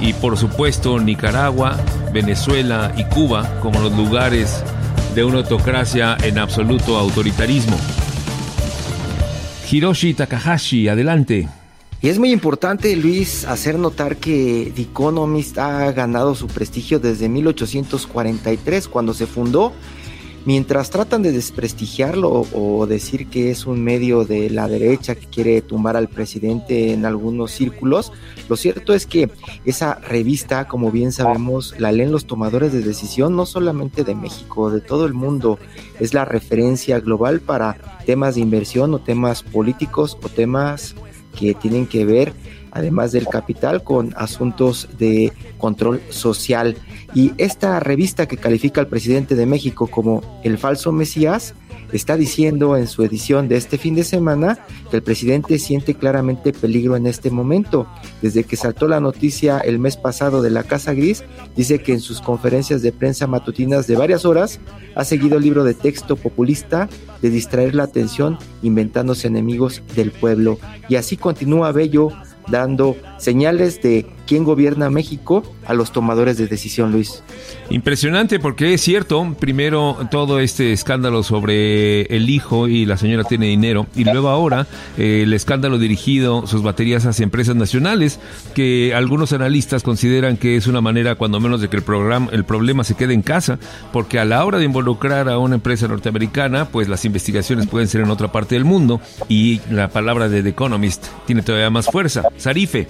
y 0.00 0.12
por 0.14 0.36
supuesto 0.36 0.98
Nicaragua, 0.98 1.76
Venezuela 2.12 2.92
y 2.96 3.04
Cuba 3.04 3.58
como 3.60 3.80
los 3.80 3.92
lugares 3.96 4.62
de 5.14 5.24
una 5.24 5.38
autocracia 5.38 6.16
en 6.22 6.38
absoluto 6.38 6.96
autoritarismo. 6.98 7.76
Hiroshi 9.70 10.14
Takahashi, 10.14 10.88
adelante. 10.88 11.48
Y 12.02 12.08
es 12.08 12.18
muy 12.18 12.32
importante, 12.32 12.96
Luis, 12.96 13.44
hacer 13.44 13.78
notar 13.78 14.16
que 14.16 14.72
The 14.74 14.82
Economist 14.82 15.58
ha 15.58 15.92
ganado 15.92 16.34
su 16.34 16.48
prestigio 16.48 16.98
desde 16.98 17.28
1843, 17.28 18.88
cuando 18.88 19.14
se 19.14 19.26
fundó. 19.26 19.72
Mientras 20.46 20.88
tratan 20.88 21.20
de 21.20 21.32
desprestigiarlo 21.32 22.46
o 22.54 22.86
decir 22.86 23.26
que 23.26 23.50
es 23.50 23.66
un 23.66 23.84
medio 23.84 24.24
de 24.24 24.48
la 24.48 24.68
derecha 24.68 25.14
que 25.14 25.26
quiere 25.26 25.60
tumbar 25.60 25.98
al 25.98 26.08
presidente 26.08 26.94
en 26.94 27.04
algunos 27.04 27.50
círculos, 27.50 28.10
lo 28.48 28.56
cierto 28.56 28.94
es 28.94 29.06
que 29.06 29.30
esa 29.66 29.96
revista, 29.96 30.66
como 30.66 30.90
bien 30.90 31.12
sabemos, 31.12 31.74
la 31.78 31.92
leen 31.92 32.10
los 32.10 32.24
tomadores 32.24 32.72
de 32.72 32.80
decisión 32.80 33.36
no 33.36 33.44
solamente 33.44 34.02
de 34.02 34.14
México, 34.14 34.70
de 34.70 34.80
todo 34.80 35.04
el 35.04 35.12
mundo. 35.12 35.58
Es 36.00 36.14
la 36.14 36.24
referencia 36.24 37.00
global 37.00 37.40
para 37.40 37.76
temas 38.06 38.34
de 38.34 38.40
inversión 38.40 38.94
o 38.94 38.98
temas 38.98 39.42
políticos 39.42 40.16
o 40.22 40.28
temas 40.30 40.94
que 41.38 41.54
tienen 41.54 41.86
que 41.86 42.04
ver, 42.06 42.32
además 42.72 43.12
del 43.12 43.26
capital, 43.26 43.82
con 43.82 44.14
asuntos 44.16 44.88
de 44.98 45.32
control 45.58 46.00
social. 46.10 46.76
Y 47.14 47.32
esta 47.38 47.80
revista 47.80 48.26
que 48.26 48.36
califica 48.36 48.80
al 48.80 48.88
presidente 48.88 49.34
de 49.34 49.46
México 49.46 49.86
como 49.86 50.22
el 50.44 50.58
falso 50.58 50.92
Mesías, 50.92 51.54
está 51.92 52.16
diciendo 52.16 52.76
en 52.76 52.86
su 52.86 53.02
edición 53.02 53.48
de 53.48 53.56
este 53.56 53.78
fin 53.78 53.94
de 53.94 54.04
semana 54.04 54.58
que 54.90 54.96
el 54.96 55.02
presidente 55.02 55.58
siente 55.58 55.94
claramente 55.94 56.52
peligro 56.52 56.96
en 56.96 57.06
este 57.06 57.30
momento. 57.30 57.86
Desde 58.22 58.44
que 58.44 58.56
saltó 58.56 58.88
la 58.88 59.00
noticia 59.00 59.58
el 59.58 59.78
mes 59.78 59.96
pasado 59.96 60.42
de 60.42 60.50
la 60.50 60.62
Casa 60.62 60.94
Gris, 60.94 61.24
dice 61.56 61.80
que 61.80 61.92
en 61.92 62.00
sus 62.00 62.20
conferencias 62.20 62.82
de 62.82 62.92
prensa 62.92 63.26
matutinas 63.26 63.86
de 63.86 63.96
varias 63.96 64.24
horas 64.24 64.60
ha 64.94 65.04
seguido 65.04 65.36
el 65.36 65.44
libro 65.44 65.64
de 65.64 65.74
texto 65.74 66.16
populista 66.16 66.88
de 67.22 67.30
distraer 67.30 67.74
la 67.74 67.84
atención 67.84 68.38
inventándose 68.62 69.28
enemigos 69.28 69.82
del 69.94 70.12
pueblo. 70.12 70.58
Y 70.88 70.96
así 70.96 71.16
continúa 71.16 71.72
Bello 71.72 72.10
dando 72.48 72.96
señales 73.18 73.82
de 73.82 74.06
quién 74.30 74.44
gobierna 74.44 74.90
México 74.90 75.42
a 75.66 75.74
los 75.74 75.90
tomadores 75.90 76.38
de 76.38 76.46
decisión, 76.46 76.92
Luis. 76.92 77.24
Impresionante 77.68 78.38
porque 78.38 78.74
es 78.74 78.80
cierto, 78.80 79.34
primero 79.40 80.06
todo 80.08 80.38
este 80.38 80.72
escándalo 80.72 81.24
sobre 81.24 82.02
el 82.02 82.30
hijo 82.30 82.68
y 82.68 82.86
la 82.86 82.96
señora 82.96 83.24
tiene 83.24 83.46
dinero 83.46 83.88
y 83.96 84.04
luego 84.04 84.28
ahora 84.28 84.68
eh, 84.96 85.22
el 85.24 85.32
escándalo 85.32 85.80
dirigido 85.80 86.46
sus 86.46 86.62
baterías 86.62 87.06
hacia 87.06 87.24
empresas 87.24 87.56
nacionales 87.56 88.20
que 88.54 88.94
algunos 88.94 89.32
analistas 89.32 89.82
consideran 89.82 90.36
que 90.36 90.56
es 90.56 90.68
una 90.68 90.80
manera 90.80 91.16
cuando 91.16 91.40
menos 91.40 91.60
de 91.60 91.68
que 91.68 91.78
el 91.78 91.82
programa 91.82 92.28
el 92.30 92.44
problema 92.44 92.84
se 92.84 92.94
quede 92.94 93.14
en 93.14 93.22
casa 93.22 93.58
porque 93.92 94.20
a 94.20 94.24
la 94.24 94.44
hora 94.44 94.58
de 94.58 94.64
involucrar 94.64 95.28
a 95.28 95.38
una 95.38 95.56
empresa 95.56 95.88
norteamericana 95.88 96.66
pues 96.66 96.88
las 96.88 97.04
investigaciones 97.04 97.66
pueden 97.66 97.88
ser 97.88 98.02
en 98.02 98.10
otra 98.10 98.30
parte 98.30 98.54
del 98.54 98.64
mundo 98.64 99.00
y 99.28 99.60
la 99.72 99.88
palabra 99.88 100.28
de 100.28 100.44
The 100.44 100.50
Economist 100.50 101.08
tiene 101.26 101.42
todavía 101.42 101.70
más 101.70 101.86
fuerza. 101.86 102.22
Sarife. 102.36 102.86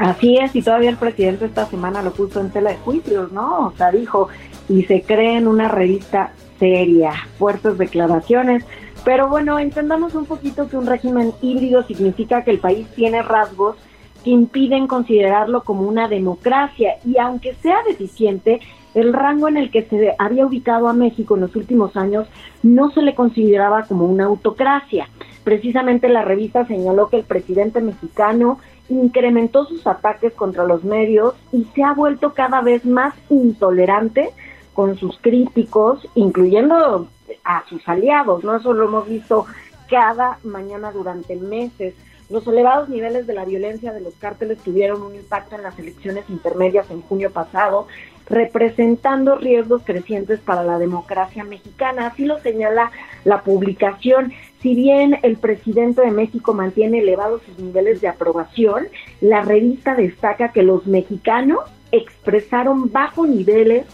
Así 0.00 0.38
es, 0.38 0.56
y 0.56 0.62
todavía 0.62 0.88
el 0.88 0.96
presidente 0.96 1.44
esta 1.44 1.66
semana 1.66 2.02
lo 2.02 2.12
puso 2.12 2.40
en 2.40 2.50
tela 2.50 2.70
de 2.70 2.78
juicios, 2.78 3.32
¿no? 3.32 3.66
O 3.66 3.72
sea, 3.76 3.90
dijo, 3.90 4.30
y 4.66 4.84
se 4.84 5.02
cree 5.02 5.36
en 5.36 5.46
una 5.46 5.68
revista 5.68 6.32
seria, 6.58 7.12
fuertes 7.38 7.76
declaraciones. 7.76 8.64
Pero 9.04 9.28
bueno, 9.28 9.58
entendamos 9.58 10.14
un 10.14 10.24
poquito 10.24 10.70
que 10.70 10.78
un 10.78 10.86
régimen 10.86 11.32
híbrido 11.42 11.82
significa 11.82 12.44
que 12.44 12.50
el 12.50 12.60
país 12.60 12.88
tiene 12.96 13.20
rasgos 13.20 13.76
que 14.24 14.30
impiden 14.30 14.86
considerarlo 14.86 15.64
como 15.64 15.82
una 15.82 16.08
democracia 16.08 16.94
y 17.04 17.18
aunque 17.18 17.54
sea 17.56 17.76
deficiente, 17.86 18.60
el 18.94 19.12
rango 19.12 19.48
en 19.48 19.58
el 19.58 19.70
que 19.70 19.82
se 19.82 20.14
había 20.18 20.46
ubicado 20.46 20.88
a 20.88 20.94
México 20.94 21.34
en 21.34 21.42
los 21.42 21.54
últimos 21.56 21.94
años 21.96 22.26
no 22.62 22.90
se 22.90 23.02
le 23.02 23.14
consideraba 23.14 23.84
como 23.84 24.06
una 24.06 24.24
autocracia. 24.24 25.08
Precisamente 25.44 26.08
la 26.08 26.22
revista 26.22 26.66
señaló 26.66 27.08
que 27.08 27.18
el 27.18 27.24
presidente 27.24 27.80
mexicano 27.82 28.58
incrementó 28.90 29.64
sus 29.64 29.86
ataques 29.86 30.34
contra 30.34 30.64
los 30.64 30.84
medios 30.84 31.34
y 31.52 31.64
se 31.74 31.82
ha 31.82 31.94
vuelto 31.94 32.34
cada 32.34 32.60
vez 32.60 32.84
más 32.84 33.14
intolerante 33.30 34.30
con 34.74 34.96
sus 34.96 35.18
críticos, 35.20 36.06
incluyendo 36.14 37.08
a 37.44 37.64
sus 37.68 37.88
aliados, 37.88 38.44
¿no? 38.44 38.56
Eso 38.56 38.72
lo 38.72 38.84
hemos 38.84 39.08
visto 39.08 39.46
cada 39.88 40.38
mañana 40.42 40.92
durante 40.92 41.36
meses. 41.36 41.94
Los 42.28 42.46
elevados 42.46 42.88
niveles 42.88 43.26
de 43.26 43.34
la 43.34 43.44
violencia 43.44 43.92
de 43.92 44.00
los 44.00 44.14
cárteles 44.14 44.58
tuvieron 44.58 45.02
un 45.02 45.14
impacto 45.14 45.56
en 45.56 45.62
las 45.62 45.78
elecciones 45.78 46.28
intermedias 46.28 46.90
en 46.90 47.02
junio 47.02 47.32
pasado, 47.32 47.88
representando 48.28 49.36
riesgos 49.36 49.82
crecientes 49.84 50.38
para 50.38 50.62
la 50.62 50.78
democracia 50.78 51.42
mexicana. 51.42 52.06
Así 52.06 52.24
lo 52.24 52.38
señala 52.38 52.92
la 53.24 53.42
publicación. 53.42 54.32
Si 54.62 54.74
bien 54.74 55.18
el 55.22 55.36
presidente 55.36 56.02
de 56.02 56.10
México 56.10 56.52
mantiene 56.52 56.98
elevados 56.98 57.40
sus 57.46 57.58
niveles 57.58 58.00
de 58.00 58.08
aprobación, 58.08 58.88
la 59.20 59.42
revista 59.42 59.94
destaca 59.94 60.52
que 60.52 60.62
los 60.62 60.86
mexicanos 60.86 61.60
expresaron 61.92 62.92
bajos 62.92 63.26
niveles, 63.26 63.86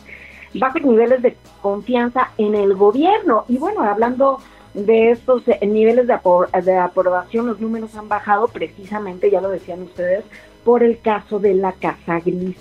bajos 0.55 0.83
niveles 0.83 1.23
de 1.23 1.37
confianza 1.63 2.31
en 2.37 2.57
el 2.57 2.75
gobierno. 2.75 3.45
Y 3.49 3.59
bueno, 3.59 3.83
hablando 3.83 4.41
de 4.75 5.13
estos 5.13 5.47
eh, 5.47 5.65
niveles 5.67 6.09
de, 6.09 6.19
de 6.63 6.77
aprobación, 6.77 7.47
los 7.47 7.61
números 7.61 7.95
han 7.95 8.09
bajado 8.09 8.49
precisamente, 8.49 9.31
ya 9.31 9.41
lo 9.41 9.51
decían 9.51 9.83
ustedes, 9.83 10.25
por 10.65 10.83
el 10.83 10.99
caso 10.99 11.39
de 11.39 11.55
la 11.55 11.73
Casa 11.73 12.19
Gris. 12.19 12.57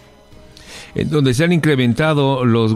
en 0.94 1.10
donde 1.10 1.34
se 1.34 1.44
han 1.44 1.52
incrementado 1.52 2.46
los 2.46 2.76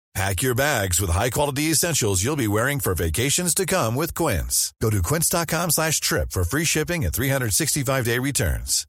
Pack 0.13 0.41
your 0.41 0.53
bags 0.53 0.99
with 0.99 1.09
high-quality 1.09 1.71
essentials 1.71 2.21
you'll 2.21 2.35
be 2.35 2.47
wearing 2.47 2.81
for 2.81 2.93
vacations 2.93 3.53
to 3.53 3.65
come 3.65 3.95
with 3.95 4.13
Quince. 4.13 4.73
Go 4.81 4.89
to 4.89 5.01
quince.com 5.01 5.71
slash 5.71 6.01
trip 6.01 6.31
for 6.31 6.43
free 6.43 6.65
shipping 6.65 7.05
and 7.05 7.13
365-day 7.13 8.19
returns. 8.19 8.85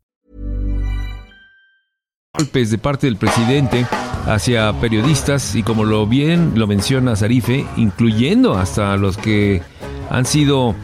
golpes 2.34 2.70
de 2.70 2.78
parte 2.78 3.06
del 3.06 3.16
presidente 3.16 3.86
hacia 4.26 4.72
periodistas 4.80 5.54
y 5.54 5.62
como 5.62 5.84
lo 5.84 6.06
bien 6.06 6.52
lo 6.56 6.66
menciona 6.66 7.14
Zarife, 7.14 7.66
incluyendo 7.76 8.56
hasta 8.56 8.96
los 8.96 9.18
que 9.18 9.60
han 10.08 10.24
sido 10.24 10.74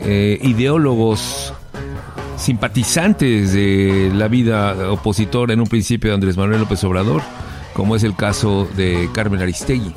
eh, 0.00 0.38
ideólogos 0.40 1.52
simpatizantes 2.36 3.52
de 3.52 4.12
la 4.14 4.28
vida 4.28 4.92
opositora 4.92 5.52
en 5.52 5.60
un 5.60 5.66
principio 5.66 6.10
de 6.10 6.14
Andrés 6.14 6.36
Manuel 6.36 6.60
López 6.60 6.84
Obrador, 6.84 7.22
como 7.78 7.94
es 7.94 8.02
el 8.02 8.16
caso 8.16 8.66
de 8.76 9.08
Carmen 9.14 9.40
Aristegui. 9.40 9.94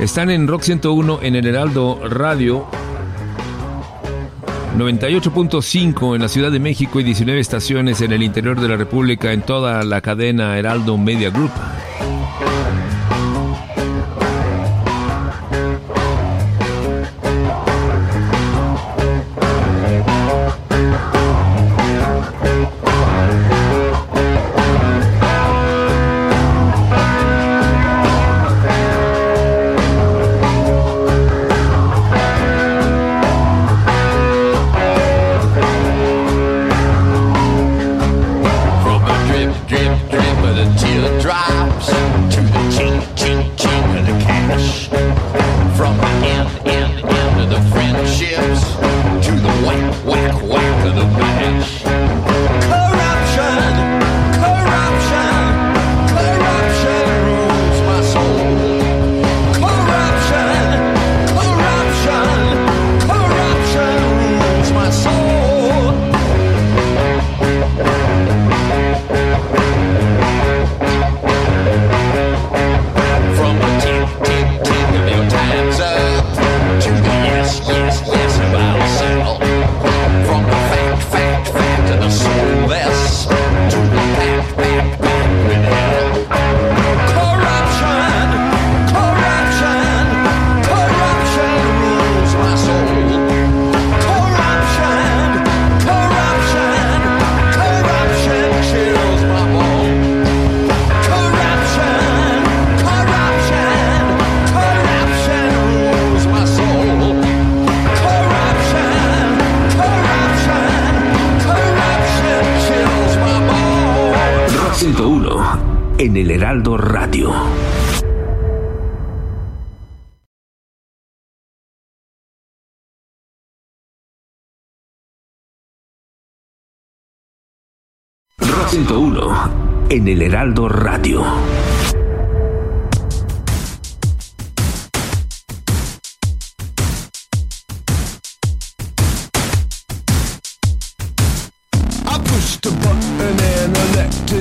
Están 0.00 0.28
en 0.28 0.46
Rock 0.46 0.60
101 0.60 1.20
en 1.22 1.34
el 1.34 1.46
Heraldo 1.46 1.98
Radio. 2.06 2.66
98.5 4.76 6.14
en 6.14 6.20
la 6.20 6.28
Ciudad 6.28 6.52
de 6.52 6.60
México 6.60 7.00
y 7.00 7.02
19 7.02 7.40
estaciones 7.40 8.02
en 8.02 8.12
el 8.12 8.22
interior 8.22 8.60
de 8.60 8.68
la 8.68 8.76
República 8.76 9.32
en 9.32 9.40
toda 9.40 9.82
la 9.82 10.02
cadena 10.02 10.58
Heraldo 10.58 10.98
Media 10.98 11.30
Group. 11.30 11.50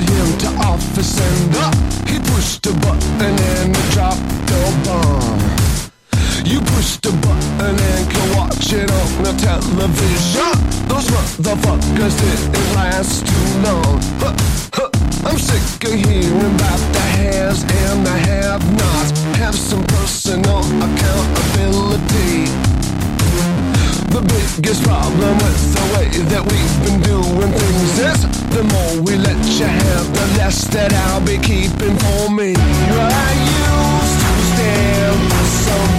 Him 0.07 0.37
to 0.39 0.47
office 0.63 1.19
and. 1.19 1.75
He 2.07 2.17
pushed 2.31 2.65
a 2.67 2.73
button 2.73 3.21
and 3.21 3.73
dropped 3.91 4.47
the 4.47 4.81
bomb. 4.85 5.58
You 6.45 6.61
pushed 6.61 7.05
a 7.05 7.11
button 7.11 7.75
and 7.75 8.11
can 8.11 8.37
watch 8.37 8.71
it 8.71 8.89
on 8.89 9.23
the 9.23 9.33
television. 9.37 10.55
Those 10.87 11.07
motherfuckers 11.11 12.15
didn't 12.17 12.75
last 12.75 13.27
too 13.27 13.47
long. 13.61 13.99
Huh, 14.23 14.33
huh. 14.73 14.89
I'm 15.27 15.37
sick 15.37 15.83
of 15.83 15.93
hearing 15.93 16.55
about 16.55 16.79
the 16.93 17.05
haves 17.19 17.63
and 17.63 18.05
the 18.05 18.17
have-nots. 18.31 19.11
Have 19.37 19.53
some 19.53 19.83
personal 19.87 20.63
accountability. 20.79 22.47
The 24.09 24.23
biggest 24.23 24.83
problem 24.83 25.37
with 25.37 25.61
the 25.75 25.85
way 25.93 26.09
that 26.31 26.43
we've 26.49 26.77
been 26.85 27.01
doing 27.01 27.51
things 27.51 27.99
is 27.99 28.21
the 28.55 28.63
more 28.63 29.03
we 29.03 29.17
let 29.17 29.37
you 29.59 29.67
have, 29.67 30.05
the 30.13 30.25
less 30.39 30.65
that 30.69 30.93
I'll 30.93 31.21
be 31.21 31.37
keeping 31.37 31.95
for 31.99 32.31
me. 32.31 32.55
I 32.55 33.31
used 33.43 34.17
to 34.23 34.31
stand 34.55 35.19
something. 35.67 35.98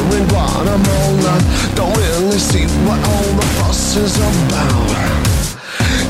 fuss 3.93 4.17
is. 4.17 5.57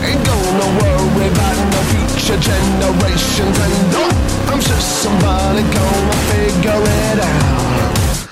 Ain't 0.04 0.26
gonna 0.26 0.70
worry 0.82 1.28
about 1.28 1.58
no 1.74 1.82
future 1.92 2.40
generations 2.40 3.58
and 3.66 3.76
no, 3.94 4.04
I'm 4.52 4.62
sure 4.62 4.80
somebody 4.80 5.64
gonna 5.64 6.18
figure 6.30 6.82
it 6.82 7.20
out. 7.20 8.28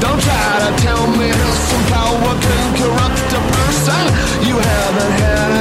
Don't 0.00 0.20
try 0.20 0.50
to 0.64 0.82
tell 0.82 1.06
me 1.18 1.28
how 1.28 1.54
some 1.70 1.84
power 1.94 2.34
can 2.44 2.66
corrupt 2.78 3.32
a 3.38 3.42
person. 3.54 4.04
You 4.46 4.56
haven't 4.58 5.12
had 5.22 5.57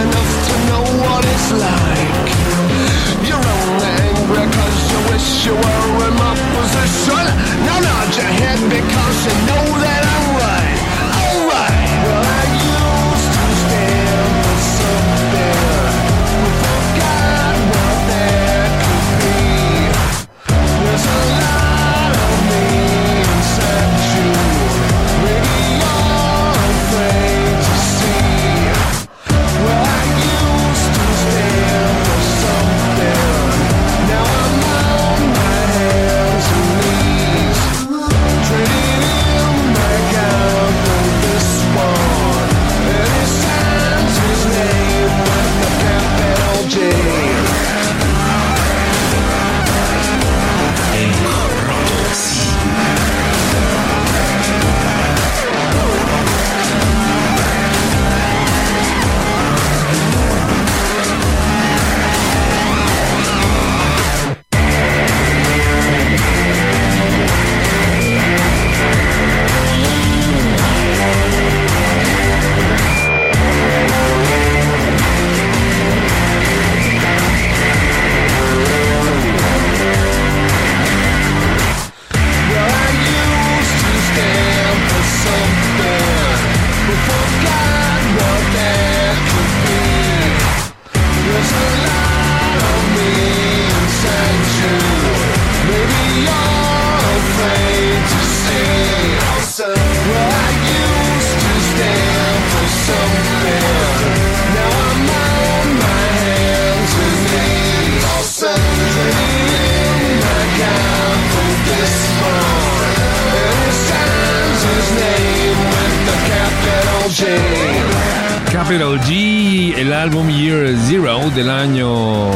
Capital 118.78 119.00
G, 119.10 119.74
el 119.76 119.92
álbum 119.92 120.30
Year 120.30 120.76
Zero 120.86 121.32
del 121.32 121.50
año 121.50 122.30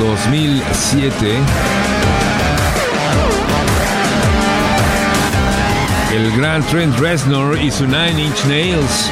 2007. 0.00 1.14
El 6.14 6.36
gran 6.36 6.62
Trent 6.64 6.98
Reznor 6.98 7.58
y 7.58 7.70
su 7.70 7.86
Nine 7.86 8.22
Inch 8.22 8.44
Nails 8.44 9.10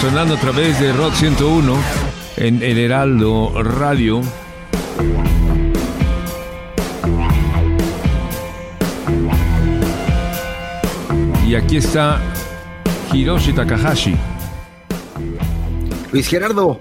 sonando 0.00 0.36
a 0.36 0.40
través 0.40 0.80
de 0.80 0.94
Rock 0.94 1.12
101 1.12 1.76
en 2.38 2.62
el 2.62 2.78
Heraldo 2.78 3.62
Radio. 3.62 4.22
Y 11.46 11.54
aquí 11.54 11.76
está 11.76 12.18
Hiroshi 13.12 13.52
Takahashi. 13.52 14.16
Luis 16.10 16.26
Gerardo, 16.26 16.80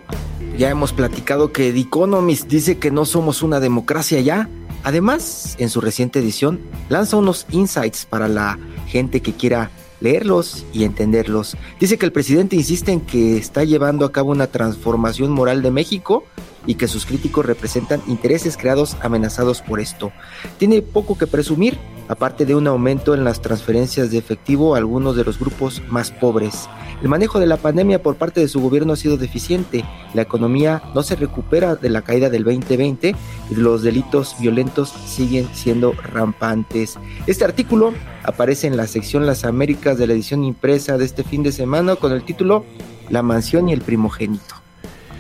ya 0.58 0.70
hemos 0.70 0.94
platicado 0.94 1.52
que 1.52 1.74
The 1.74 1.80
Economist 1.82 2.48
dice 2.48 2.78
que 2.78 2.92
no 2.92 3.04
somos 3.04 3.44
una 3.44 3.60
democracia 3.60 4.22
ya. 4.22 4.50
Además, 4.84 5.58
en 5.60 5.70
su 5.70 5.82
reciente 5.82 6.20
edición, 6.20 6.62
lanza 6.88 7.18
unos 7.18 7.46
insights 7.52 8.06
para 8.06 8.30
la 8.30 8.58
gente 8.88 9.22
que 9.22 9.34
quiera 9.34 9.70
leerlos 10.00 10.66
y 10.72 10.86
entenderlos. 10.86 11.58
Dice 11.78 11.98
que 11.98 12.06
el 12.06 12.14
presidente 12.14 12.56
insiste 12.56 12.94
en 12.94 13.02
que 13.02 13.38
está 13.38 13.66
llevando 13.66 14.06
a 14.06 14.14
cabo 14.14 14.32
una 14.32 14.48
transformación 14.48 15.32
moral 15.32 15.62
de 15.62 15.72
México 15.72 16.24
y 16.68 16.76
que 16.76 16.88
sus 16.88 17.06
críticos 17.06 17.46
representan 17.46 18.04
intereses 18.08 18.58
creados 18.58 18.98
amenazados 19.02 19.62
por 19.62 19.80
esto. 19.80 20.12
Tiene 20.60 20.84
poco 20.84 21.18
que 21.18 21.26
presumir, 21.26 21.80
aparte 22.08 22.46
de 22.46 22.54
un 22.54 22.68
aumento 22.68 23.16
en 23.16 23.24
las 23.24 23.42
transferencias 23.42 24.12
de 24.12 24.20
efectivo 24.20 24.76
a 24.76 24.78
algunos 24.78 25.16
de 25.16 25.24
los 25.24 25.40
grupos 25.40 25.82
más 25.90 26.12
pobres. 26.12 26.70
El 27.02 27.10
manejo 27.10 27.40
de 27.40 27.46
la 27.46 27.58
pandemia 27.58 28.02
por 28.02 28.16
parte 28.16 28.42
de 28.42 28.48
su 28.48 28.60
gobierno 28.60 28.94
ha 28.94 28.98
sido 28.98 29.18
deficiente, 29.18 29.86
la 30.14 30.24
economía 30.24 30.82
no 30.96 31.04
se 31.04 31.16
recupera 31.16 31.76
de 31.76 31.90
la 31.90 32.02
caída 32.02 32.30
del 32.30 32.44
2020 32.44 33.16
y 33.52 33.56
los 33.56 33.84
delitos 33.84 34.36
violentos 34.40 34.90
siguen 34.90 35.48
siendo 35.54 35.94
rampantes. 35.94 36.98
Este 37.28 37.46
artículo 37.46 37.94
aparece 38.24 38.68
en 38.68 38.78
la 38.78 38.88
sección 38.88 39.26
Las 39.26 39.46
Américas 39.46 39.98
de 39.98 40.08
la 40.08 40.14
edición 40.14 40.44
impresa 40.44 40.98
de 40.98 41.06
este 41.06 41.24
fin 41.24 41.44
de 41.44 41.52
semana 41.52 41.96
con 41.96 42.12
el 42.12 42.24
título 42.24 42.66
La 43.10 43.22
mansión 43.22 43.70
y 43.70 43.74
el 43.74 43.82
primogénito. 43.82 44.56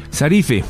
Sarife, 0.10 0.64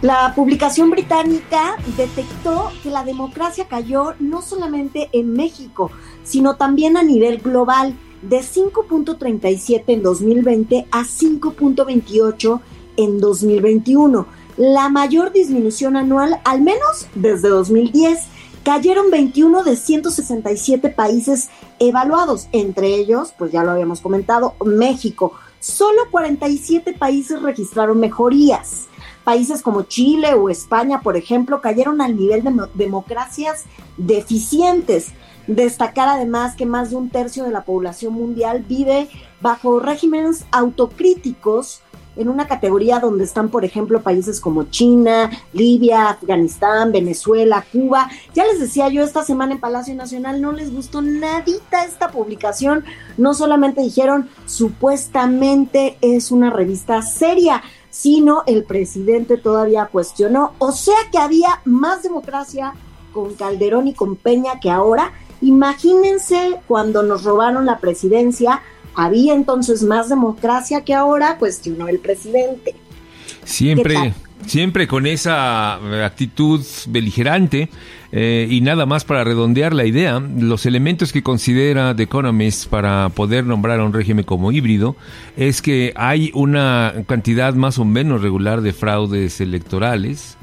La 0.00 0.32
publicación 0.36 0.90
británica 0.90 1.76
detectó 1.96 2.70
que 2.84 2.90
la 2.90 3.02
democracia 3.02 3.66
cayó 3.66 4.14
no 4.20 4.42
solamente 4.42 5.08
en 5.12 5.32
México, 5.32 5.90
sino 6.22 6.54
también 6.54 6.96
a 6.96 7.02
nivel 7.02 7.38
global, 7.38 7.96
de 8.22 8.38
5.37 8.38 9.82
en 9.88 10.02
2020 10.02 10.86
a 10.90 11.02
5.28 11.02 12.60
en 12.96 13.18
2021, 13.18 14.26
la 14.56 14.88
mayor 14.88 15.32
disminución 15.32 15.96
anual 15.96 16.40
al 16.44 16.62
menos 16.62 17.06
desde 17.14 17.48
2010. 17.48 18.20
Cayeron 18.64 19.10
21 19.10 19.62
de 19.62 19.76
167 19.76 20.90
países 20.90 21.48
evaluados, 21.78 22.48
entre 22.52 22.96
ellos, 22.96 23.32
pues 23.38 23.50
ya 23.50 23.64
lo 23.64 23.70
habíamos 23.70 24.00
comentado, 24.00 24.54
México. 24.64 25.32
Solo 25.58 26.02
47 26.10 26.92
países 26.92 27.40
registraron 27.40 27.98
mejorías. 27.98 28.87
Países 29.28 29.60
como 29.60 29.82
Chile 29.82 30.32
o 30.32 30.48
España, 30.48 31.02
por 31.02 31.14
ejemplo, 31.18 31.60
cayeron 31.60 32.00
al 32.00 32.16
nivel 32.16 32.42
de 32.42 32.50
mo- 32.50 32.68
democracias 32.72 33.64
deficientes. 33.98 35.08
Destacar 35.46 36.08
además 36.08 36.56
que 36.56 36.64
más 36.64 36.88
de 36.88 36.96
un 36.96 37.10
tercio 37.10 37.44
de 37.44 37.50
la 37.50 37.60
población 37.62 38.14
mundial 38.14 38.64
vive 38.66 39.10
bajo 39.42 39.80
regímenes 39.80 40.46
autocríticos 40.50 41.82
en 42.16 42.28
una 42.28 42.48
categoría 42.48 42.98
donde 42.98 43.22
están, 43.22 43.48
por 43.48 43.64
ejemplo, 43.64 44.00
países 44.02 44.40
como 44.40 44.64
China, 44.64 45.30
Libia, 45.52 46.08
Afganistán, 46.08 46.90
Venezuela, 46.90 47.64
Cuba. 47.70 48.08
Ya 48.34 48.44
les 48.44 48.58
decía 48.58 48.88
yo 48.88 49.02
esta 49.04 49.22
semana 49.24 49.52
en 49.52 49.60
Palacio 49.60 49.94
Nacional, 49.94 50.40
no 50.40 50.50
les 50.52 50.72
gustó 50.74 51.00
nadita 51.00 51.84
esta 51.84 52.10
publicación. 52.10 52.82
No 53.18 53.34
solamente 53.34 53.82
dijeron 53.82 54.28
supuestamente 54.46 55.96
es 56.00 56.32
una 56.32 56.50
revista 56.50 57.02
seria, 57.02 57.62
sino 57.90 58.42
el 58.46 58.64
presidente 58.64 59.36
todavía 59.36 59.86
cuestionó. 59.86 60.52
O 60.58 60.72
sea 60.72 60.96
que 61.10 61.18
había 61.18 61.60
más 61.64 62.02
democracia 62.02 62.74
con 63.12 63.34
Calderón 63.34 63.88
y 63.88 63.94
con 63.94 64.16
Peña 64.16 64.60
que 64.60 64.70
ahora. 64.70 65.12
Imagínense 65.40 66.60
cuando 66.66 67.02
nos 67.02 67.24
robaron 67.24 67.64
la 67.64 67.78
presidencia, 67.78 68.62
había 68.94 69.34
entonces 69.34 69.82
más 69.82 70.08
democracia 70.08 70.84
que 70.84 70.94
ahora, 70.94 71.38
cuestionó 71.38 71.88
el 71.88 72.00
presidente. 72.00 72.74
¿Qué 72.74 73.46
Siempre? 73.46 74.14
Siempre 74.48 74.88
con 74.88 75.06
esa 75.06 75.78
eh, 75.82 76.02
actitud 76.04 76.64
beligerante 76.86 77.68
eh, 78.10 78.48
y 78.50 78.62
nada 78.62 78.86
más 78.86 79.04
para 79.04 79.22
redondear 79.22 79.74
la 79.74 79.84
idea, 79.84 80.18
los 80.20 80.64
elementos 80.64 81.12
que 81.12 81.22
considera 81.22 81.94
The 81.94 82.04
Economist 82.04 82.68
para 82.68 83.10
poder 83.10 83.44
nombrar 83.44 83.80
a 83.80 83.84
un 83.84 83.92
régimen 83.92 84.24
como 84.24 84.50
híbrido 84.50 84.96
es 85.36 85.60
que 85.60 85.92
hay 85.94 86.30
una 86.32 86.94
cantidad 87.06 87.52
más 87.54 87.78
o 87.78 87.84
menos 87.84 88.22
regular 88.22 88.62
de 88.62 88.72
fraudes 88.72 89.40
electorales. 89.42 90.37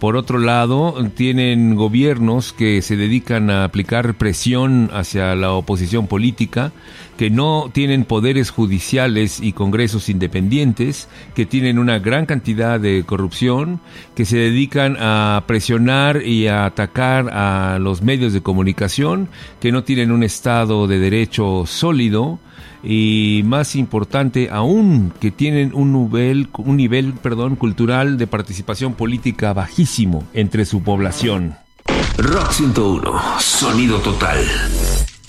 Por 0.00 0.16
otro 0.16 0.38
lado, 0.38 0.94
tienen 1.14 1.74
gobiernos 1.74 2.54
que 2.54 2.80
se 2.80 2.96
dedican 2.96 3.50
a 3.50 3.64
aplicar 3.64 4.14
presión 4.14 4.88
hacia 4.94 5.34
la 5.34 5.52
oposición 5.52 6.06
política, 6.06 6.72
que 7.18 7.28
no 7.28 7.68
tienen 7.70 8.06
poderes 8.06 8.48
judiciales 8.48 9.40
y 9.42 9.52
congresos 9.52 10.08
independientes, 10.08 11.06
que 11.34 11.44
tienen 11.44 11.78
una 11.78 11.98
gran 11.98 12.24
cantidad 12.24 12.80
de 12.80 13.04
corrupción, 13.04 13.82
que 14.14 14.24
se 14.24 14.38
dedican 14.38 14.96
a 14.98 15.44
presionar 15.46 16.22
y 16.24 16.46
a 16.46 16.64
atacar 16.64 17.28
a 17.28 17.78
los 17.78 18.00
medios 18.00 18.32
de 18.32 18.40
comunicación, 18.40 19.28
que 19.60 19.70
no 19.70 19.84
tienen 19.84 20.12
un 20.12 20.22
Estado 20.22 20.86
de 20.86 20.98
derecho 20.98 21.64
sólido, 21.66 22.38
y 22.82 23.42
más 23.44 23.76
importante 23.76 24.48
aún 24.50 25.12
que 25.20 25.30
tienen 25.30 25.72
un 25.74 25.92
nivel 25.92 26.48
un 26.58 26.76
nivel 26.76 27.12
perdón 27.14 27.56
cultural 27.56 28.18
de 28.18 28.26
participación 28.26 28.94
política 28.94 29.52
bajísimo 29.52 30.24
entre 30.34 30.64
su 30.64 30.82
población. 30.82 31.56
Rock 32.16 32.52
101, 32.52 33.20
sonido 33.38 33.98
total. 34.00 34.38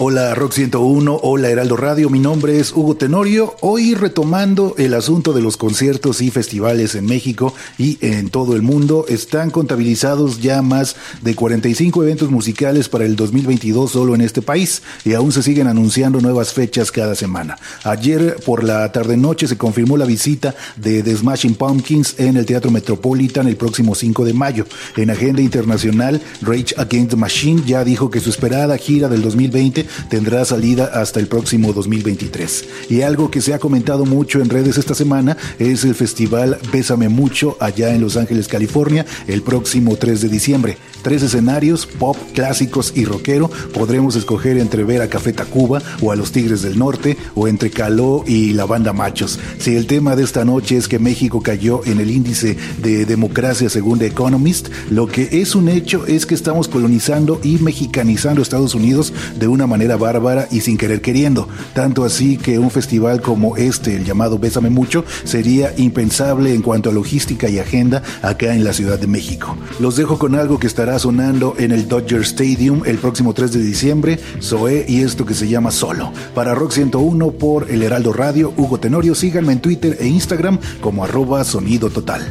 Hola 0.04 0.34
Rock 0.34 0.54
101, 0.54 1.20
hola 1.22 1.50
Heraldo 1.52 1.78
Radio, 1.78 2.10
mi 2.10 2.18
nombre 2.18 2.60
es 2.60 2.72
Hugo 2.72 2.96
Tenorio, 2.96 3.56
hoy 3.62 3.94
retomando 3.94 4.74
el 4.80 4.96
asunto 4.96 5.32
de 5.32 5.44
los 5.44 5.58
conciertos 5.58 6.22
y 6.22 6.32
festivales 6.32 6.96
en 6.96 7.06
México 7.06 7.54
y 7.78 8.00
en 8.02 8.32
todo 8.32 8.56
el 8.56 8.64
mundo, 8.64 9.06
están 9.08 9.52
contabilizados 9.52 10.42
ya 10.42 10.64
más 10.64 10.96
de 11.22 11.36
45 11.36 12.02
eventos 12.02 12.32
musicales 12.32 12.90
para 12.90 13.06
el 13.06 13.16
2022 13.16 13.92
solo 13.92 14.16
en 14.16 14.22
este 14.22 14.42
país 14.42 14.82
y 15.06 15.14
aún 15.14 15.32
se 15.32 15.44
siguen 15.44 15.68
anunciando 15.68 16.20
nuevas 16.20 16.52
fechas 16.52 16.92
cada 16.92 17.14
semana. 17.14 17.60
Ayer 17.84 18.38
por 18.44 18.64
la 18.64 18.92
tarde-noche 18.92 19.48
se 19.48 19.60
confirmó 19.60 19.98
la 19.98 20.06
visita 20.06 20.56
de 20.78 21.04
The 21.04 21.16
Smashing 21.16 21.54
Pumpkins 21.54 22.16
en 22.18 22.38
el 22.38 22.48
Teatro 22.48 22.72
Metropolitan 22.72 23.48
el 23.48 23.56
próximo 23.56 23.94
5 23.94 24.26
de 24.26 24.34
mayo. 24.34 24.66
En 24.98 25.12
agenda 25.12 25.44
internacional, 25.44 26.20
Rage 26.42 26.74
Against 26.76 27.12
the 27.12 27.18
Machine 27.18 27.62
ya 27.68 27.84
dijo 27.84 28.10
que 28.10 28.20
su 28.20 28.32
esperada 28.32 28.76
gira 28.80 29.08
del 29.08 29.22
2020 29.22 29.91
tendrá 30.10 30.46
salida 30.46 30.92
hasta 30.94 31.20
el 31.20 31.28
próximo 31.28 31.74
2023. 31.74 32.66
Y 32.90 33.02
algo 33.02 33.32
que 33.32 33.42
se 33.42 33.54
ha 33.54 33.60
comentado 33.60 34.06
mucho 34.06 34.42
en 34.42 34.50
redes 34.50 34.78
esta 34.78 34.96
semana 34.96 35.38
es 35.60 35.84
el 35.84 35.96
festival 35.96 36.58
Bésame 36.72 37.10
Mucho 37.10 37.58
allá 37.60 37.94
en 37.94 38.02
Los 38.02 38.18
Ángeles, 38.18 38.48
California, 38.48 39.06
el 39.28 39.42
próximo 39.42 39.96
3 39.96 40.22
de 40.22 40.30
diciembre. 40.30 40.78
Tres 41.02 41.24
escenarios, 41.24 41.88
pop, 41.88 42.16
clásicos 42.34 42.94
y 42.96 43.06
rockero. 43.06 43.50
Podremos 43.74 44.16
escoger 44.16 44.58
entre 44.58 44.84
ver 44.84 45.02
a 45.02 45.10
Café 45.10 45.34
Tacuba 45.34 45.82
o 46.02 46.12
a 46.12 46.16
los 46.16 46.32
Tigres 46.32 46.62
del 46.62 46.78
Norte 46.78 47.18
o 47.36 47.48
entre 47.48 47.72
Caló 47.72 48.24
y 48.28 48.54
la 48.54 48.66
banda 48.66 48.94
Machos. 48.94 49.40
Si 49.58 49.76
el 49.76 49.88
tema 49.88 50.16
de 50.16 50.24
esta 50.24 50.46
noche 50.46 50.78
es 50.78 50.88
que 50.88 51.00
México 51.00 51.42
cayó 51.42 51.82
en 51.86 52.00
el 52.00 52.12
índice 52.12 52.56
de 52.82 53.06
democracia 53.06 53.70
según 53.70 54.00
The 54.00 54.08
Economist, 54.08 54.70
lo 54.90 55.08
que 55.08 55.42
es 55.42 55.56
un 55.56 55.70
hecho 55.70 56.06
es 56.06 56.26
que 56.26 56.36
estamos 56.36 56.68
colonizando 56.68 57.40
y 57.44 57.58
mexicanizando 57.58 58.42
Estados 58.42 58.76
Unidos 58.76 59.14
de 59.40 59.48
una 59.48 59.68
manera 59.72 59.98
bárbara 59.98 60.48
y 60.52 60.62
sin 60.62 60.78
querer 60.78 61.02
queriendo. 61.02 61.48
Tanto 61.74 62.06
así 62.06 62.38
que 62.38 62.60
un 62.60 62.70
festival 62.70 63.22
como 63.22 63.58
este, 63.58 63.96
el 63.96 64.06
llamado 64.06 64.38
Bésame 64.38 64.70
Mucho, 64.70 65.04
sería 65.24 65.74
impensable 65.78 66.54
en 66.54 66.62
cuanto 66.62 66.92
a 66.92 66.94
logística 66.94 67.50
y 67.50 67.58
agenda 67.58 68.04
acá 68.22 68.54
en 68.54 68.64
la 68.64 68.74
Ciudad 68.74 69.00
de 69.00 69.08
México. 69.08 69.58
Los 69.80 69.96
dejo 69.96 70.20
con 70.20 70.36
algo 70.36 70.60
que 70.60 70.68
estará 70.68 71.00
sonando 71.00 71.56
en 71.58 71.72
el 71.72 71.88
Dodger 71.88 72.22
Stadium 72.22 72.84
el 72.86 72.98
próximo 72.98 73.34
3 73.34 73.54
de 73.54 73.64
diciembre, 73.64 74.20
Zoé 74.42 74.86
y 74.88 75.02
esto 75.02 75.26
que 75.26 75.34
se 75.34 75.48
llama 75.48 75.72
Solo. 75.72 76.12
Para 76.36 76.54
Rock 76.54 76.74
101 76.74 77.32
por 77.32 77.72
El 77.72 77.82
Heraldo 77.82 78.14
Radio, 78.14 78.54
Hugo 78.58 78.80
Tenorio, 78.80 79.16
síganme 79.16 79.54
en 79.54 79.62
Twitter 79.62 79.98
e 80.00 80.08
Instagram 80.08 80.60
como 80.82 81.04
arroba 81.04 81.44
sonido 81.44 81.90
total. 81.90 82.30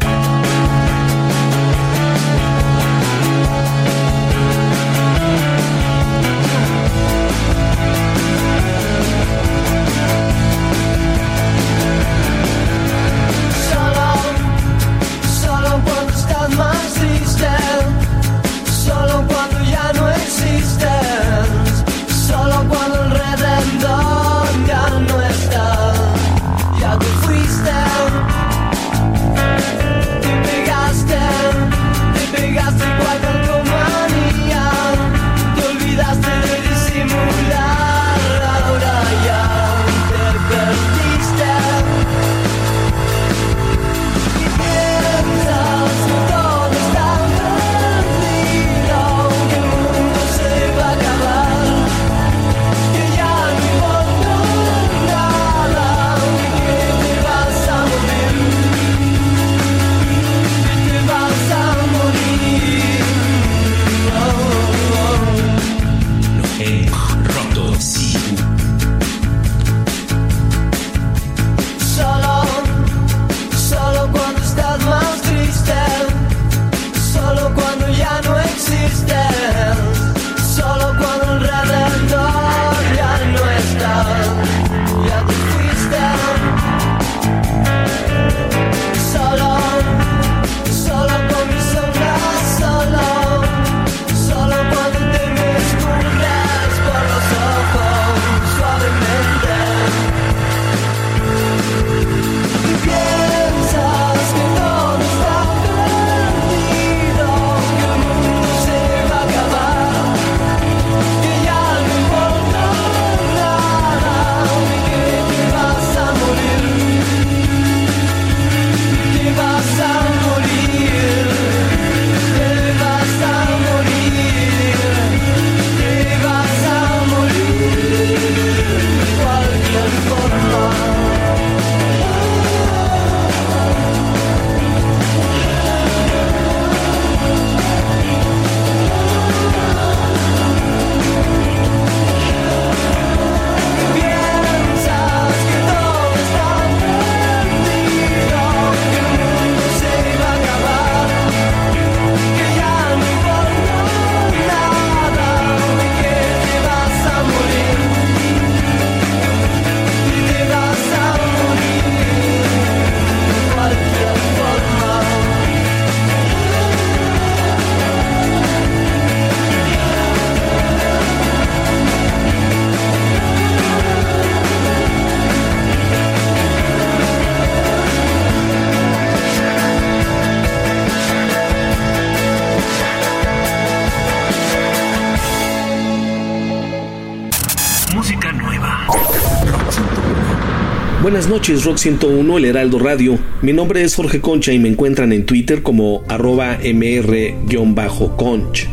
Buenas 191.20 191.36
noches, 191.36 191.66
Rock 191.66 191.76
101, 191.76 192.38
El 192.38 192.46
Heraldo 192.46 192.78
Radio. 192.78 193.18
Mi 193.42 193.52
nombre 193.52 193.82
es 193.82 193.94
Jorge 193.94 194.22
Concha 194.22 194.54
y 194.54 194.58
me 194.58 194.70
encuentran 194.70 195.12
en 195.12 195.26
Twitter 195.26 195.62
como 195.62 196.02
arroba 196.08 196.58
mr-conch. 196.64 198.66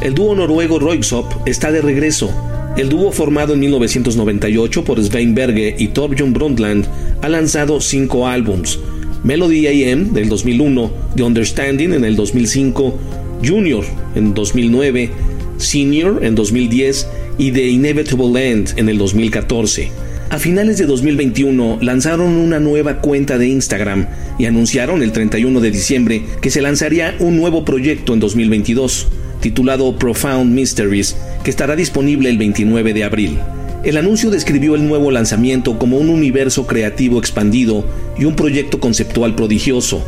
El 0.00 0.14
dúo 0.14 0.36
noruego 0.36 0.78
Royksop 0.78 1.26
está 1.44 1.72
de 1.72 1.82
regreso. 1.82 2.30
El 2.76 2.88
dúo 2.88 3.10
formado 3.10 3.54
en 3.54 3.58
1998 3.58 4.84
por 4.84 5.02
Svein 5.02 5.34
Berge 5.34 5.74
y 5.76 5.88
Torbjörn 5.88 6.32
Brundtland 6.32 6.86
ha 7.20 7.28
lanzado 7.28 7.80
cinco 7.80 8.28
álbums. 8.28 8.78
Melody 9.24 9.66
AM 9.66 10.12
del 10.12 10.28
2001, 10.28 10.92
The 11.16 11.24
Understanding 11.24 11.94
en 11.94 12.04
el 12.04 12.14
2005, 12.14 12.96
Junior 13.44 13.84
en 14.14 14.34
2009, 14.34 15.10
Senior 15.56 16.24
en 16.24 16.36
2010 16.36 17.08
y 17.38 17.50
The 17.50 17.66
Inevitable 17.66 18.52
End 18.52 18.74
en 18.76 18.88
el 18.88 18.98
2014. 18.98 20.07
A 20.30 20.38
finales 20.38 20.76
de 20.76 20.84
2021 20.84 21.78
lanzaron 21.80 22.36
una 22.36 22.60
nueva 22.60 23.00
cuenta 23.00 23.38
de 23.38 23.48
Instagram 23.48 24.06
y 24.38 24.44
anunciaron 24.44 25.02
el 25.02 25.10
31 25.10 25.58
de 25.60 25.70
diciembre 25.70 26.22
que 26.42 26.50
se 26.50 26.60
lanzaría 26.60 27.16
un 27.18 27.38
nuevo 27.38 27.64
proyecto 27.64 28.12
en 28.12 28.20
2022, 28.20 29.06
titulado 29.40 29.96
Profound 29.96 30.52
Mysteries, 30.52 31.16
que 31.42 31.48
estará 31.48 31.76
disponible 31.76 32.28
el 32.28 32.36
29 32.36 32.92
de 32.92 33.04
abril. 33.04 33.38
El 33.84 33.96
anuncio 33.96 34.28
describió 34.28 34.74
el 34.74 34.86
nuevo 34.86 35.10
lanzamiento 35.10 35.78
como 35.78 35.96
un 35.96 36.10
universo 36.10 36.66
creativo 36.66 37.18
expandido 37.18 37.86
y 38.18 38.26
un 38.26 38.36
proyecto 38.36 38.80
conceptual 38.80 39.34
prodigioso. 39.34 40.04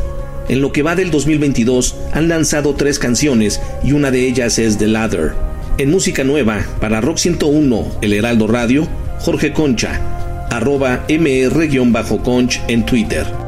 En 0.49 0.61
lo 0.61 0.71
que 0.71 0.83
va 0.83 0.95
del 0.95 1.09
2022 1.09 1.95
han 2.13 2.27
lanzado 2.27 2.75
tres 2.75 2.99
canciones 2.99 3.59
y 3.83 3.93
una 3.93 4.11
de 4.11 4.27
ellas 4.27 4.59
es 4.59 4.77
The 4.77 4.87
Ladder. 4.87 5.31
En 5.79 5.89
música 5.89 6.23
nueva, 6.23 6.63
para 6.79 7.01
Rock 7.01 7.17
101, 7.17 7.97
El 8.03 8.13
Heraldo 8.13 8.45
Radio, 8.45 8.87
Jorge 9.23 9.53
Concha, 9.53 9.99
arroba 10.49 11.05
mr-conch 11.07 12.59
en 12.67 12.83
Twitter. 12.83 13.40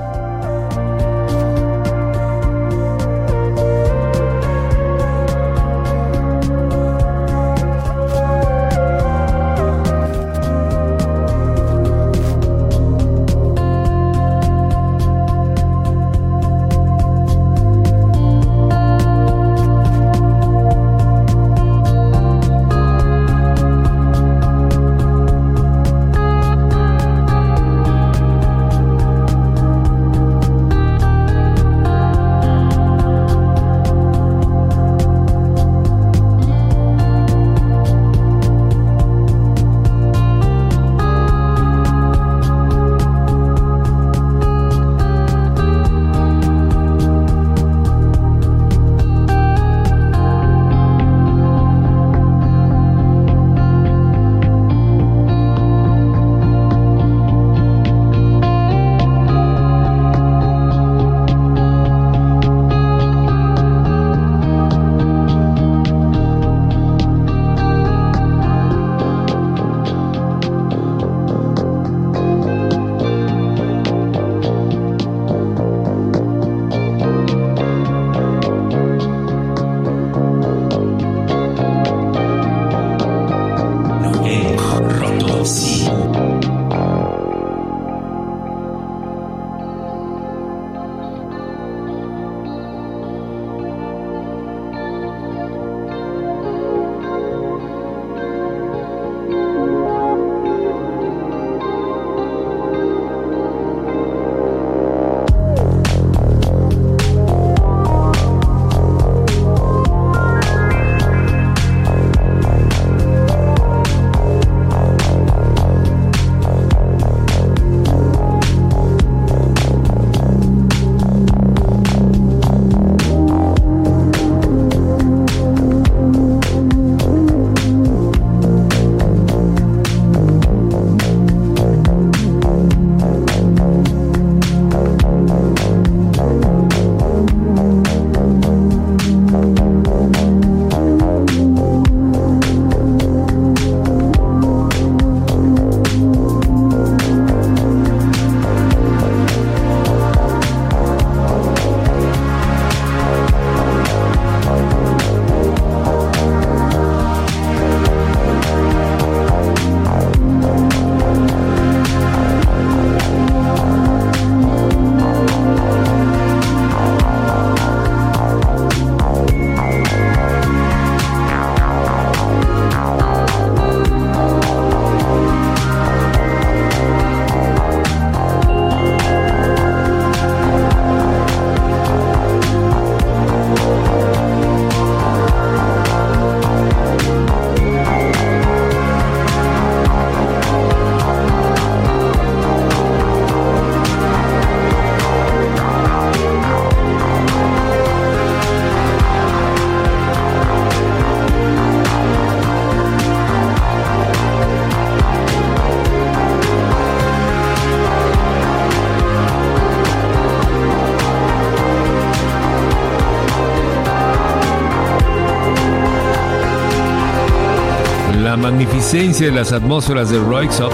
Magnificencia 218.94 219.26
de 219.26 219.34
las 219.34 219.52
atmósferas 219.52 220.12
de 220.12 220.20
Roixop. 220.20 220.72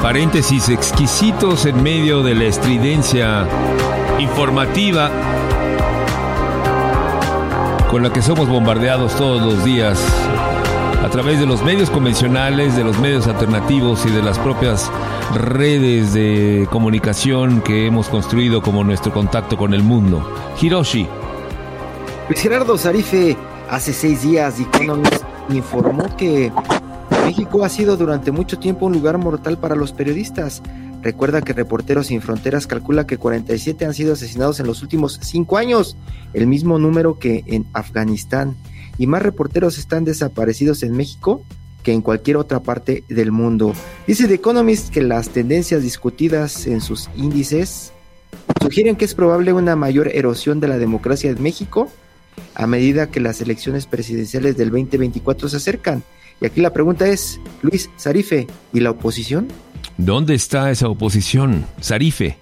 Paréntesis 0.00 0.70
exquisitos 0.70 1.66
en 1.66 1.82
medio 1.82 2.22
de 2.22 2.34
la 2.34 2.44
estridencia 2.44 3.46
informativa 4.18 5.10
con 7.90 8.02
la 8.02 8.10
que 8.10 8.22
somos 8.22 8.48
bombardeados 8.48 9.14
todos 9.14 9.42
los 9.42 9.62
días 9.62 10.02
a 11.04 11.10
través 11.10 11.38
de 11.38 11.44
los 11.44 11.62
medios 11.62 11.90
convencionales, 11.90 12.76
de 12.76 12.84
los 12.84 12.98
medios 12.98 13.26
alternativos 13.26 14.06
y 14.06 14.10
de 14.10 14.22
las 14.22 14.38
propias 14.38 14.90
redes 15.34 16.14
de 16.14 16.66
comunicación 16.70 17.60
que 17.60 17.86
hemos 17.86 18.08
construido 18.08 18.62
como 18.62 18.84
nuestro 18.84 19.12
contacto 19.12 19.58
con 19.58 19.74
el 19.74 19.82
mundo. 19.82 20.26
Hiroshi. 20.62 21.23
Luis 22.26 22.40
Gerardo 22.40 22.78
Zarife, 22.78 23.36
hace 23.68 23.92
seis 23.92 24.22
días, 24.22 24.58
Economist 24.58 25.22
informó 25.50 26.16
que 26.16 26.50
México 27.26 27.64
ha 27.64 27.68
sido 27.68 27.98
durante 27.98 28.30
mucho 28.30 28.58
tiempo 28.58 28.86
un 28.86 28.94
lugar 28.94 29.18
mortal 29.18 29.58
para 29.58 29.74
los 29.74 29.92
periodistas. 29.92 30.62
Recuerda 31.02 31.42
que 31.42 31.52
Reporteros 31.52 32.06
Sin 32.06 32.22
Fronteras 32.22 32.66
calcula 32.66 33.06
que 33.06 33.18
47 33.18 33.84
han 33.84 33.92
sido 33.92 34.14
asesinados 34.14 34.58
en 34.58 34.66
los 34.66 34.80
últimos 34.80 35.20
cinco 35.22 35.58
años, 35.58 35.98
el 36.32 36.46
mismo 36.46 36.78
número 36.78 37.18
que 37.18 37.44
en 37.46 37.66
Afganistán. 37.74 38.56
Y 38.96 39.06
más 39.06 39.22
reporteros 39.22 39.76
están 39.76 40.04
desaparecidos 40.04 40.82
en 40.82 40.96
México 40.96 41.42
que 41.82 41.92
en 41.92 42.00
cualquier 42.00 42.38
otra 42.38 42.60
parte 42.60 43.04
del 43.10 43.32
mundo. 43.32 43.74
Dice 44.06 44.26
The 44.28 44.34
Economist 44.34 44.88
que 44.88 45.02
las 45.02 45.28
tendencias 45.28 45.82
discutidas 45.82 46.66
en 46.66 46.80
sus 46.80 47.10
índices 47.16 47.92
sugieren 48.62 48.96
que 48.96 49.04
es 49.04 49.14
probable 49.14 49.52
una 49.52 49.76
mayor 49.76 50.08
erosión 50.08 50.58
de 50.58 50.68
la 50.68 50.78
democracia 50.78 51.30
en 51.30 51.42
México 51.42 51.90
a 52.54 52.66
medida 52.66 53.10
que 53.10 53.20
las 53.20 53.40
elecciones 53.40 53.86
presidenciales 53.86 54.56
del 54.56 54.70
2024 54.70 55.48
se 55.48 55.56
acercan. 55.56 56.02
Y 56.40 56.46
aquí 56.46 56.60
la 56.60 56.72
pregunta 56.72 57.06
es, 57.06 57.40
Luis 57.62 57.90
Zarife, 57.98 58.46
¿y 58.72 58.80
la 58.80 58.90
oposición? 58.90 59.48
¿Dónde 59.96 60.34
está 60.34 60.70
esa 60.70 60.88
oposición? 60.88 61.64
Sarife. 61.80 62.38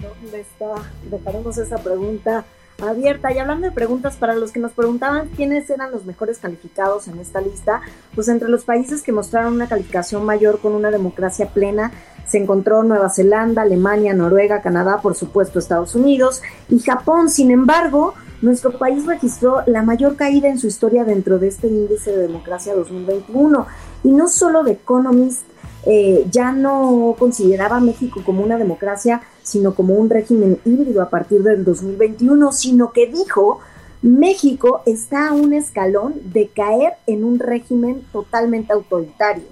¿Dónde 0.00 0.40
está? 0.40 0.90
Dejaremos 1.10 1.56
esa 1.58 1.78
pregunta 1.78 2.44
abierta. 2.80 3.32
Y 3.32 3.38
hablando 3.38 3.66
de 3.66 3.72
preguntas, 3.72 4.16
para 4.16 4.34
los 4.34 4.52
que 4.52 4.60
nos 4.60 4.72
preguntaban 4.72 5.28
quiénes 5.36 5.68
eran 5.70 5.90
los 5.90 6.04
mejores 6.04 6.38
calificados 6.38 7.08
en 7.08 7.18
esta 7.18 7.40
lista, 7.40 7.80
pues 8.14 8.28
entre 8.28 8.48
los 8.48 8.64
países 8.64 9.02
que 9.02 9.12
mostraron 9.12 9.54
una 9.54 9.68
calificación 9.68 10.24
mayor 10.24 10.60
con 10.60 10.72
una 10.74 10.90
democracia 10.90 11.48
plena, 11.48 11.92
se 12.26 12.38
encontró 12.38 12.82
Nueva 12.82 13.10
Zelanda, 13.10 13.62
Alemania, 13.62 14.14
Noruega, 14.14 14.62
Canadá, 14.62 15.00
por 15.02 15.14
supuesto 15.14 15.58
Estados 15.58 15.94
Unidos 15.94 16.42
y 16.68 16.78
Japón. 16.80 17.28
Sin 17.28 17.50
embargo, 17.50 18.14
nuestro 18.42 18.76
país 18.76 19.06
registró 19.06 19.62
la 19.66 19.82
mayor 19.82 20.16
caída 20.16 20.48
en 20.48 20.58
su 20.58 20.66
historia 20.66 21.04
dentro 21.04 21.38
de 21.38 21.48
este 21.48 21.68
índice 21.68 22.10
de 22.10 22.26
democracia 22.26 22.74
2021. 22.74 23.66
Y 24.04 24.10
no 24.10 24.28
solo 24.28 24.64
The 24.64 24.72
Economist 24.72 25.42
eh, 25.86 26.26
ya 26.30 26.52
no 26.52 27.16
consideraba 27.18 27.76
a 27.76 27.80
México 27.80 28.20
como 28.24 28.42
una 28.42 28.56
democracia, 28.56 29.22
sino 29.42 29.74
como 29.74 29.94
un 29.94 30.10
régimen 30.10 30.58
híbrido 30.64 31.02
a 31.02 31.10
partir 31.10 31.42
del 31.42 31.64
2021, 31.64 32.52
sino 32.52 32.92
que 32.92 33.06
dijo 33.06 33.60
México 34.02 34.82
está 34.86 35.28
a 35.28 35.32
un 35.32 35.52
escalón 35.52 36.14
de 36.32 36.48
caer 36.48 36.94
en 37.06 37.24
un 37.24 37.38
régimen 37.38 38.02
totalmente 38.12 38.72
autoritario. 38.72 39.44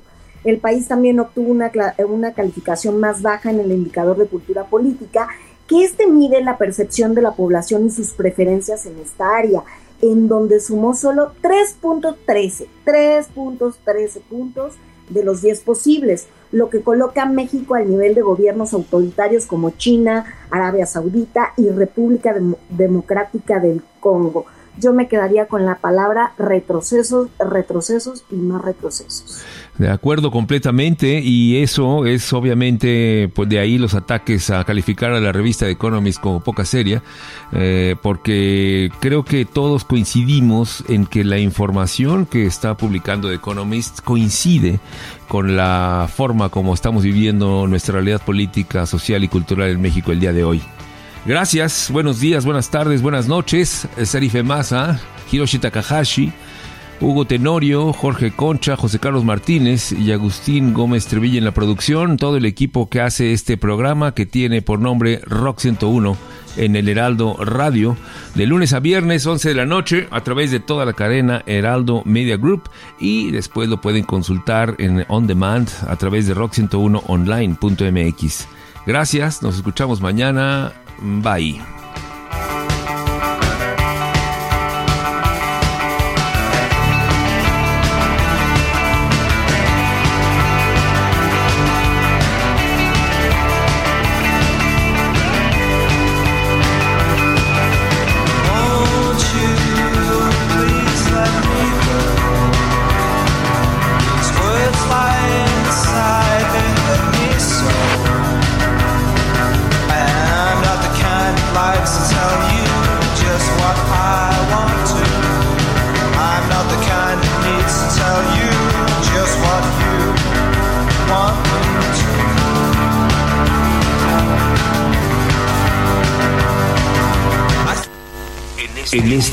El 0.43 0.59
país 0.59 0.89
también 0.89 1.21
obtuvo 1.21 1.51
una, 1.51 1.71
una 2.09 2.33
calificación 2.33 2.99
más 2.99 3.23
baja 3.23 3.51
en 3.51 3.61
el 3.61 3.71
indicador 3.71 4.17
de 4.17 4.27
cultura 4.27 4.65
política, 4.65 5.29
que 5.71 5.85
este 5.85 6.09
mide 6.09 6.43
la 6.43 6.59
percepción 6.59 7.15
de 7.15 7.23
la 7.23 7.31
población 7.37 7.87
y 7.87 7.91
sus 7.91 8.09
preferencias 8.13 8.87
en 8.87 8.99
esta 8.99 9.37
área, 9.37 9.63
en 10.03 10.27
donde 10.27 10.59
sumó 10.59 10.95
solo 10.95 11.31
3.13, 11.43 12.67
3.13 12.85 14.21
puntos 14.29 14.75
de 15.09 15.23
los 15.25 15.43
10 15.43 15.61
posibles, 15.61 16.27
lo 16.51 16.71
que 16.71 16.83
coloca 16.83 17.23
a 17.23 17.27
México 17.27 17.77
al 17.77 17.89
nivel 17.89 18.15
de 18.17 18.23
gobiernos 18.23 18.73
autoritarios 18.75 19.47
como 19.47 19.71
China, 19.71 20.25
Arabia 20.51 20.87
Saudita 20.87 21.53
y 21.57 21.69
República 21.69 22.35
Dem- 22.35 22.57
Democrática 22.71 23.61
del 23.61 23.83
Congo. 24.01 24.47
Yo 24.81 24.93
me 24.95 25.09
quedaría 25.09 25.47
con 25.47 25.67
la 25.67 25.77
palabra 25.77 26.33
retrocesos, 26.39 27.29
retrocesos 27.39 28.25
y 28.31 28.37
más 28.37 28.63
retrocesos. 28.63 29.43
De 29.79 29.91
acuerdo 29.91 30.31
completamente 30.31 31.21
y 31.21 31.63
eso 31.63 32.07
es 32.07 32.33
obviamente 32.33 33.31
pues 33.35 33.49
de 33.49 33.59
ahí 33.59 33.79
los 33.79 33.95
ataques 33.95 34.51
a 34.51 34.65
calificar 34.65 35.13
a 35.13 35.21
la 35.21 35.33
revista 35.33 35.67
The 35.67 35.73
Economist 35.73 36.21
como 36.21 36.41
poca 36.41 36.65
seria 36.65 37.03
eh, 37.53 37.97
porque 38.03 38.91
creo 39.01 39.25
que 39.25 39.45
todos 39.45 39.85
coincidimos 39.85 40.85
en 40.89 41.07
que 41.07 41.25
la 41.25 41.39
información 41.39 42.27
que 42.27 42.47
está 42.47 42.77
publicando 42.77 43.29
The 43.29 43.35
Economist 43.35 44.01
coincide 44.01 44.81
con 45.29 45.57
la 45.57 46.09
forma 46.13 46.49
como 46.49 46.75
estamos 46.75 47.05
viviendo 47.05 47.67
nuestra 47.67 47.95
realidad 47.95 48.21
política, 48.21 48.87
social 48.87 49.23
y 49.25 49.29
cultural 49.29 49.71
en 49.71 49.81
México 49.81 50.13
el 50.13 50.21
día 50.21 50.33
de 50.33 50.45
hoy. 50.45 50.63
Gracias, 51.27 51.91
buenos 51.93 52.19
días, 52.19 52.47
buenas 52.47 52.71
tardes, 52.71 53.03
buenas 53.03 53.29
noches. 53.29 53.87
Serife 54.05 54.43
Massa, 54.43 54.99
Hiroshi 55.31 55.59
Takahashi, 55.59 56.33
Hugo 56.99 57.27
Tenorio, 57.27 57.93
Jorge 57.93 58.31
Concha, 58.31 58.75
José 58.75 58.99
Carlos 58.99 59.25
Martínez 59.25 59.93
y 59.93 60.13
Agustín 60.13 60.73
Gómez 60.73 61.05
Trevilla 61.07 61.37
en 61.37 61.45
la 61.45 61.53
producción, 61.53 62.17
todo 62.17 62.39
el 62.39 62.47
equipo 62.47 62.89
que 62.89 63.03
hace 63.03 63.35
este 63.35 63.59
programa 63.59 64.15
que 64.15 64.25
tiene 64.25 64.63
por 64.63 64.81
nombre 64.81 65.21
Rock 65.27 65.59
101 65.61 66.17
en 66.57 66.75
el 66.75 66.89
Heraldo 66.89 67.37
Radio, 67.37 67.99
de 68.35 68.47
lunes 68.47 68.73
a 68.73 68.81
viernes 68.81 69.27
11 69.27 69.51
de 69.51 69.55
la 69.55 69.67
noche 69.67 70.09
a 70.11 70.23
través 70.23 70.51
de 70.51 70.61
toda 70.61 70.87
la 70.87 70.95
cadena 70.95 71.43
Heraldo 71.47 72.01
Media 72.07 72.39
Group 72.39 72.71
y 72.99 73.31
después 73.31 73.69
lo 73.69 73.83
pueden 73.83 74.05
consultar 74.05 74.75
en 74.79 75.05
on 75.09 75.27
demand 75.27 75.69
a 75.87 75.97
través 75.97 76.27
de 76.27 76.35
rock101online.mx. 76.35 78.47
Gracias, 78.87 79.43
nos 79.43 79.57
escuchamos 79.57 80.01
mañana. 80.01 80.73
Bye. 81.01 81.61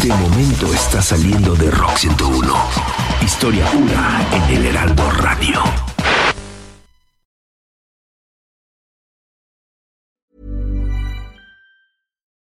Este 0.07 0.21
momento 0.21 0.73
está 0.73 1.01
saliendo 1.01 1.53
de 1.55 1.69
Rock 1.69 1.97
101. 1.97 2.53
Historia 3.21 3.65
pura 3.65 4.25
en 4.31 4.55
el 4.55 4.65
Heraldo 4.67 5.03
Radio. 5.11 5.61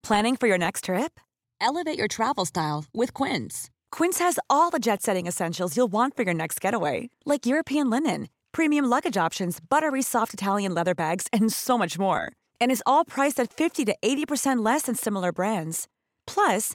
Planning 0.05 0.37
for 0.37 0.47
your 0.47 0.59
next 0.59 0.85
trip? 0.85 1.19
Elevate 1.61 1.99
your 1.99 2.07
travel 2.07 2.45
style 2.45 2.85
with 2.95 3.13
Quince. 3.13 3.69
Quince 3.91 4.21
has 4.21 4.39
all 4.49 4.71
the 4.71 4.79
jet 4.79 5.03
setting 5.03 5.27
essentials 5.27 5.77
you'll 5.77 5.89
want 5.89 6.17
for 6.17 6.23
your 6.23 6.35
next 6.35 6.61
getaway, 6.61 7.11
like 7.27 7.45
European 7.45 7.91
linen, 7.91 8.29
premium 8.53 8.85
luggage 8.85 9.17
options, 9.17 9.59
buttery 9.61 10.03
soft 10.03 10.33
Italian 10.33 10.75
leather 10.75 10.95
bags, 10.95 11.27
and 11.33 11.53
so 11.53 11.77
much 11.77 11.99
more. 11.99 12.31
And 12.61 12.71
is 12.71 12.83
all 12.87 13.05
priced 13.05 13.41
at 13.41 13.53
50 13.53 13.85
to 13.87 13.97
80% 14.01 14.65
less 14.65 14.83
than 14.83 14.95
similar 14.95 15.33
brands. 15.33 15.89
Plus, 16.25 16.75